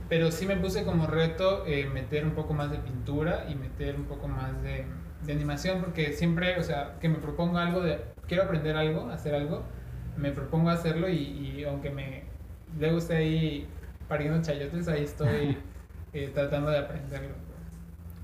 pero 0.09 0.31
sí 0.31 0.45
me 0.45 0.55
puse 0.55 0.83
como 0.83 1.07
reto 1.07 1.65
eh, 1.65 1.89
meter 1.91 2.25
un 2.25 2.31
poco 2.31 2.53
más 2.53 2.71
de 2.71 2.77
pintura 2.77 3.45
y 3.49 3.55
meter 3.55 3.95
un 3.95 4.05
poco 4.05 4.27
más 4.27 4.61
de, 4.61 4.85
de, 5.25 5.33
animación, 5.33 5.81
porque 5.81 6.13
siempre, 6.13 6.59
o 6.59 6.63
sea, 6.63 6.97
que 7.01 7.09
me 7.09 7.17
propongo 7.17 7.57
algo 7.57 7.81
de, 7.81 7.99
quiero 8.27 8.43
aprender 8.43 8.77
algo, 8.77 9.09
hacer 9.09 9.33
algo, 9.35 9.63
me 10.17 10.31
propongo 10.31 10.69
hacerlo 10.69 11.09
y, 11.09 11.15
y 11.17 11.63
aunque 11.63 11.89
me 11.89 12.23
luego 12.79 12.97
esté 12.97 13.15
ahí 13.15 13.67
pariendo 14.07 14.41
chayotes, 14.41 14.87
ahí 14.87 15.03
estoy 15.03 15.57
eh, 16.13 16.31
tratando 16.33 16.69
de 16.69 16.77
aprenderlo. 16.79 17.35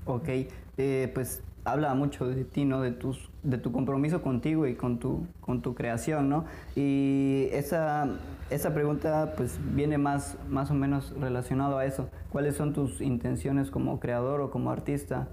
Ok, 0.06 0.28
eh, 0.76 1.10
pues 1.14 1.42
habla 1.64 1.94
mucho 1.94 2.26
de 2.26 2.44
ti, 2.44 2.64
¿no? 2.64 2.80
De, 2.80 2.92
tus, 2.92 3.30
de 3.42 3.58
tu 3.58 3.72
compromiso 3.72 4.22
contigo 4.22 4.66
y 4.66 4.74
con 4.74 4.98
tu, 4.98 5.26
con 5.40 5.62
tu 5.62 5.74
creación, 5.74 6.28
¿no? 6.28 6.46
Y 6.74 7.48
esa, 7.52 8.18
esa 8.50 8.74
pregunta 8.74 9.34
pues 9.36 9.58
viene 9.74 9.98
más, 9.98 10.38
más 10.48 10.70
o 10.70 10.74
menos 10.74 11.10
relacionado 11.18 11.78
a 11.78 11.86
eso. 11.86 12.10
¿Cuáles 12.30 12.56
son 12.56 12.72
tus 12.72 13.00
intenciones 13.00 13.70
como 13.70 14.00
creador 14.00 14.40
o 14.40 14.50
como 14.50 14.70
artista? 14.70 15.28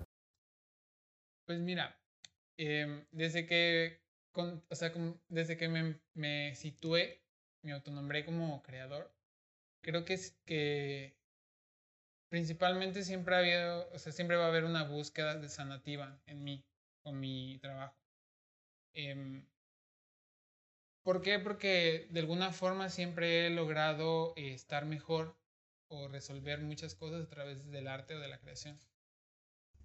Pues 1.45 1.59
mira, 1.59 1.99
em, 2.57 3.05
desde 3.11 3.45
que, 3.45 4.01
con, 4.31 4.63
o 4.69 4.75
sea, 4.75 4.91
desde 5.29 5.57
que 5.57 5.69
me, 5.69 5.99
me 6.13 6.55
situé, 6.55 7.23
me 7.63 7.71
autonombré 7.71 8.25
como 8.25 8.61
creador, 8.63 9.13
creo 9.81 10.03
que 10.05 10.13
es 10.13 10.37
que 10.45 11.16
principalmente 12.29 13.03
siempre 13.03 13.35
ha 13.35 13.39
habido, 13.39 13.89
o 13.91 13.99
sea, 13.99 14.11
siempre 14.11 14.37
va 14.37 14.45
a 14.45 14.49
haber 14.49 14.63
una 14.63 14.83
búsqueda 14.83 15.35
de 15.35 15.49
sanativa 15.49 16.19
en 16.25 16.43
mí, 16.43 16.63
con 17.03 17.19
mi 17.19 17.57
trabajo. 17.59 17.95
Em, 18.93 19.45
¿Por 21.03 21.21
qué? 21.21 21.39
Porque 21.39 22.07
de 22.09 22.19
alguna 22.19 22.51
forma 22.51 22.89
siempre 22.89 23.47
he 23.47 23.49
logrado 23.49 24.33
eh, 24.35 24.53
estar 24.53 24.85
mejor 24.85 25.37
o 25.87 26.09
resolver 26.09 26.59
muchas 26.59 26.95
cosas 26.95 27.25
a 27.25 27.29
través 27.29 27.65
del 27.71 27.87
arte 27.87 28.15
o 28.15 28.19
de 28.19 28.27
la 28.27 28.39
creación, 28.39 28.77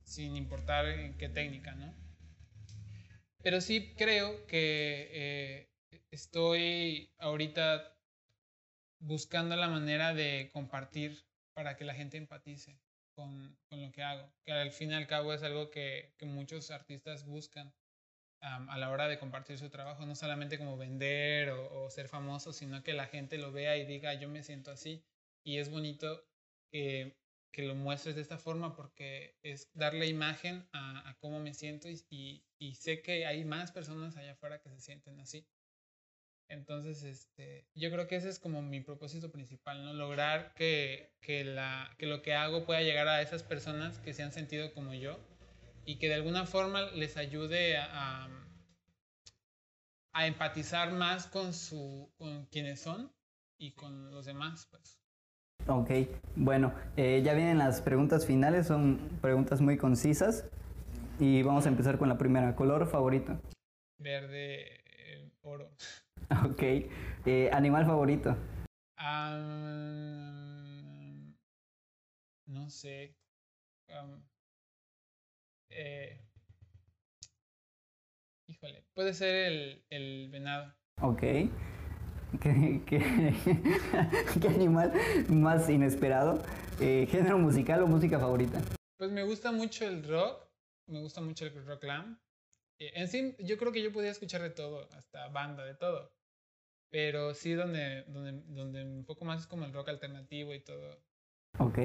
sin 0.02 0.34
importar 0.36 0.86
en 0.86 1.16
qué 1.16 1.28
técnica, 1.28 1.76
¿no? 1.76 1.94
Pero 3.42 3.60
sí 3.60 3.94
creo 3.96 4.46
que 4.46 5.08
eh, 5.12 5.70
estoy 6.10 7.12
ahorita 7.18 7.96
buscando 8.98 9.54
la 9.54 9.68
manera 9.68 10.14
de 10.14 10.50
compartir 10.52 11.24
para 11.54 11.76
que 11.76 11.84
la 11.84 11.94
gente 11.94 12.16
empatice 12.16 12.78
con, 13.14 13.56
con 13.68 13.82
lo 13.82 13.92
que 13.92 14.02
hago, 14.02 14.32
que 14.44 14.52
al 14.52 14.72
fin 14.72 14.90
y 14.90 14.94
al 14.94 15.06
cabo 15.06 15.32
es 15.32 15.42
algo 15.42 15.70
que, 15.70 16.14
que 16.18 16.26
muchos 16.26 16.70
artistas 16.70 17.24
buscan 17.24 17.72
a 18.42 18.76
la 18.76 18.90
hora 18.90 19.06
de 19.06 19.18
compartir 19.18 19.56
su 19.56 19.70
trabajo, 19.70 20.04
no 20.04 20.16
solamente 20.16 20.58
como 20.58 20.76
vender 20.76 21.50
o, 21.50 21.88
ser 21.90 22.08
famoso, 22.08 22.52
sino 22.52 22.82
que 22.82 22.92
la 22.92 23.06
gente 23.06 23.38
lo 23.38 23.52
vea 23.52 23.76
y 23.76 23.86
diga, 23.86 24.14
yo 24.14 24.28
me 24.28 24.42
siento 24.42 24.72
así. 24.72 25.04
Y 25.44 25.58
es 25.58 25.70
bonito 25.70 26.26
que, 26.72 27.16
que 27.52 27.62
lo 27.62 27.76
muestres 27.76 28.16
de 28.16 28.22
esta 28.22 28.38
forma 28.38 28.74
porque 28.74 29.36
es 29.42 29.70
darle 29.74 30.08
imagen 30.08 30.68
a, 30.72 31.08
a 31.08 31.14
cómo 31.18 31.38
me 31.38 31.54
siento 31.54 31.88
y, 31.88 32.04
y, 32.10 32.44
y 32.58 32.74
sé 32.74 33.00
que 33.00 33.26
hay 33.26 33.44
más 33.44 33.70
personas 33.70 34.16
allá 34.16 34.32
afuera 34.32 34.60
que 34.60 34.70
se 34.70 34.80
sienten 34.80 35.20
así. 35.20 35.46
Entonces, 36.52 37.02
este, 37.02 37.66
yo 37.74 37.90
creo 37.90 38.06
que 38.06 38.16
ese 38.16 38.28
es 38.28 38.38
como 38.38 38.60
mi 38.60 38.80
propósito 38.82 39.32
principal, 39.32 39.84
¿no? 39.84 39.94
Lograr 39.94 40.52
que, 40.54 41.14
que, 41.22 41.44
la, 41.44 41.90
que 41.98 42.06
lo 42.06 42.20
que 42.20 42.34
hago 42.34 42.66
pueda 42.66 42.82
llegar 42.82 43.08
a 43.08 43.22
esas 43.22 43.42
personas 43.42 43.98
que 44.00 44.12
se 44.12 44.22
han 44.22 44.32
sentido 44.32 44.74
como 44.74 44.92
yo 44.92 45.18
y 45.86 45.98
que 45.98 46.08
de 46.08 46.14
alguna 46.14 46.44
forma 46.44 46.90
les 46.90 47.16
ayude 47.16 47.78
a, 47.78 48.24
a, 48.24 48.28
a 50.12 50.26
empatizar 50.26 50.92
más 50.92 51.26
con, 51.26 51.54
su, 51.54 52.12
con 52.18 52.44
quienes 52.46 52.80
son 52.80 53.10
y 53.58 53.72
con 53.72 54.10
los 54.10 54.26
demás, 54.26 54.68
pues. 54.70 55.00
Ok, 55.68 55.90
bueno, 56.36 56.74
eh, 56.98 57.22
ya 57.24 57.32
vienen 57.32 57.56
las 57.56 57.80
preguntas 57.80 58.26
finales, 58.26 58.66
son 58.66 58.98
preguntas 59.22 59.62
muy 59.62 59.78
concisas 59.78 60.44
y 61.18 61.42
vamos 61.42 61.64
a 61.64 61.70
empezar 61.70 61.96
con 61.96 62.10
la 62.10 62.18
primera. 62.18 62.54
¿Color 62.56 62.86
favorito? 62.88 63.40
Verde, 63.98 64.82
eh, 64.84 65.30
oro. 65.40 65.70
Ok, 66.50 66.62
eh, 67.26 67.50
animal 67.52 67.84
favorito. 67.86 68.36
No 72.46 72.70
sé. 72.70 73.16
Eh, 75.70 76.20
híjole, 78.46 78.84
puede 78.94 79.14
ser 79.14 79.34
el, 79.34 79.84
el 79.90 80.30
venado. 80.30 80.74
Ok. 81.00 81.20
¿Qué, 82.40 82.82
qué, 82.86 82.98
qué 84.40 84.48
animal 84.48 84.92
más 85.28 85.68
inesperado? 85.68 86.42
Eh, 86.80 87.06
¿Género 87.10 87.38
musical 87.38 87.82
o 87.82 87.86
música 87.86 88.18
favorita? 88.18 88.60
Pues 88.98 89.10
me 89.10 89.22
gusta 89.22 89.52
mucho 89.52 89.86
el 89.86 90.06
rock, 90.08 90.48
me 90.86 91.00
gusta 91.00 91.20
mucho 91.20 91.44
el 91.44 91.66
rock 91.66 91.82
glam. 91.82 92.18
Eh, 92.78 92.92
en 92.94 93.08
sí, 93.08 93.36
yo 93.38 93.58
creo 93.58 93.72
que 93.72 93.82
yo 93.82 93.92
podía 93.92 94.10
escuchar 94.10 94.42
de 94.42 94.50
todo, 94.50 94.88
hasta 94.92 95.28
banda, 95.28 95.64
de 95.64 95.74
todo. 95.74 96.10
Pero 96.92 97.32
sí, 97.32 97.54
donde, 97.54 98.04
donde, 98.08 98.32
donde 98.48 98.84
un 98.84 99.06
poco 99.06 99.24
más 99.24 99.40
es 99.40 99.46
como 99.46 99.64
el 99.64 99.72
rock 99.72 99.88
alternativo 99.88 100.52
y 100.52 100.60
todo. 100.60 101.02
Ok. 101.58 101.78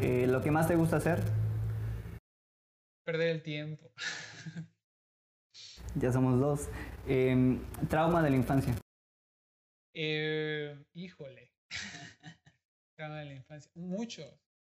Eh, 0.00 0.26
¿Lo 0.28 0.40
que 0.40 0.52
más 0.52 0.68
te 0.68 0.76
gusta 0.76 0.96
hacer? 0.96 1.20
Perder 3.04 3.30
el 3.30 3.42
tiempo. 3.42 3.92
Ya 5.94 6.12
somos 6.12 6.38
dos. 6.38 6.68
Em, 7.06 7.58
trauma 7.88 8.22
de 8.22 8.28
la 8.28 8.36
infancia. 8.36 8.74
Eh, 9.94 10.76
híjole. 10.92 11.50
Trauma 12.98 13.20
de 13.20 13.24
la 13.24 13.34
infancia. 13.34 13.70
Mucho. 13.74 14.22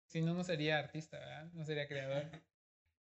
Si 0.08 0.22
no, 0.22 0.34
no 0.34 0.46
sería 0.46 0.80
artista, 0.80 1.20
¿verdad? 1.20 1.52
No 1.52 1.66
sería 1.66 1.90
creador. 1.90 2.24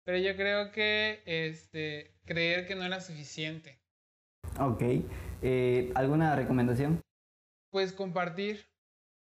Pero 0.04 0.18
yo 0.18 0.36
creo 0.36 0.72
que 0.72 1.22
este, 1.24 2.14
creer 2.26 2.66
que 2.66 2.74
no 2.74 2.84
era 2.84 3.00
suficiente. 3.00 3.81
Ok. 4.60 4.82
Eh, 5.42 5.92
¿Alguna 5.94 6.36
recomendación? 6.36 7.00
Pues 7.70 7.92
compartir. 7.92 8.64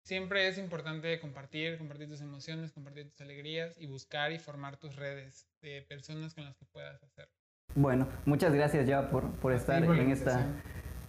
Siempre 0.03 0.47
es 0.47 0.58
importante 0.58 1.19
compartir, 1.19 1.77
compartir 1.77 2.08
tus 2.08 2.21
emociones, 2.21 2.71
compartir 2.71 3.10
tus 3.10 3.19
alegrías 3.19 3.75
y 3.77 3.88
buscar 3.88 4.32
y 4.32 4.39
formar 4.39 4.77
tus 4.77 4.95
redes 4.95 5.49
de 5.62 5.82
personas 5.82 6.34
con 6.34 6.45
las 6.45 6.56
que 6.56 6.65
puedas 6.65 7.03
hacer. 7.03 7.27
Bueno, 7.75 8.08
muchas 8.25 8.53
gracias 8.53 8.88
ya 8.88 9.10
por, 9.10 9.30
por 9.39 9.51
estar 9.51 9.86
por 9.86 9.97
en 9.97 10.12
esta 10.12 10.45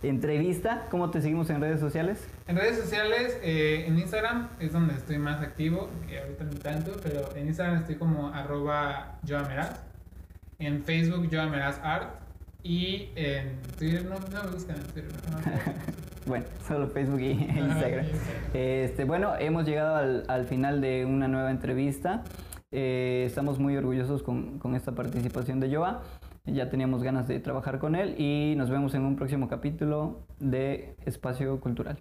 entrevista. 0.02 0.86
¿Cómo 0.90 1.10
te 1.10 1.20
seguimos 1.20 1.48
en 1.50 1.60
redes 1.60 1.78
sociales? 1.78 2.28
En 2.48 2.56
redes 2.56 2.76
sociales, 2.76 3.38
eh, 3.42 3.84
en 3.86 3.98
Instagram 3.98 4.48
es 4.58 4.72
donde 4.72 4.94
estoy 4.94 5.18
más 5.18 5.40
activo, 5.42 5.88
que 6.08 6.18
ahorita 6.18 6.44
no 6.44 6.58
tanto, 6.58 6.96
pero 7.02 7.34
en 7.36 7.46
Instagram 7.46 7.78
estoy 7.78 7.96
como 7.96 8.28
arroba 8.28 9.20
joameraz, 9.26 9.80
en 10.58 10.82
Facebook 10.82 11.28
joameraz 11.30 11.78
art 11.84 12.27
y 12.62 13.10
en 13.14 13.60
Twitter 13.78 14.04
no, 14.04 14.16
no 14.18 14.44
me 14.44 14.50
buscan 14.50 14.76
en 14.76 14.82
Twitter. 14.82 15.12
no, 15.30 15.38
no, 15.38 15.56
no. 15.56 15.72
Bueno, 16.26 16.44
solo 16.66 16.88
Facebook 16.88 17.20
y 17.20 17.30
Instagram. 17.30 18.04
Este, 18.52 19.04
bueno, 19.04 19.32
hemos 19.38 19.64
llegado 19.64 19.96
al, 19.96 20.24
al 20.28 20.44
final 20.44 20.82
de 20.82 21.06
una 21.06 21.26
nueva 21.26 21.50
entrevista. 21.50 22.22
Eh, 22.70 23.24
estamos 23.26 23.58
muy 23.58 23.76
orgullosos 23.78 24.22
con, 24.22 24.58
con 24.58 24.74
esta 24.74 24.92
participación 24.92 25.58
de 25.58 25.74
Joa. 25.74 26.02
Ya 26.44 26.68
teníamos 26.68 27.02
ganas 27.02 27.28
de 27.28 27.40
trabajar 27.40 27.78
con 27.78 27.94
él 27.94 28.14
y 28.18 28.54
nos 28.56 28.68
vemos 28.68 28.94
en 28.94 29.02
un 29.02 29.16
próximo 29.16 29.48
capítulo 29.48 30.26
de 30.38 30.96
Espacio 31.06 31.60
Cultural. 31.60 31.98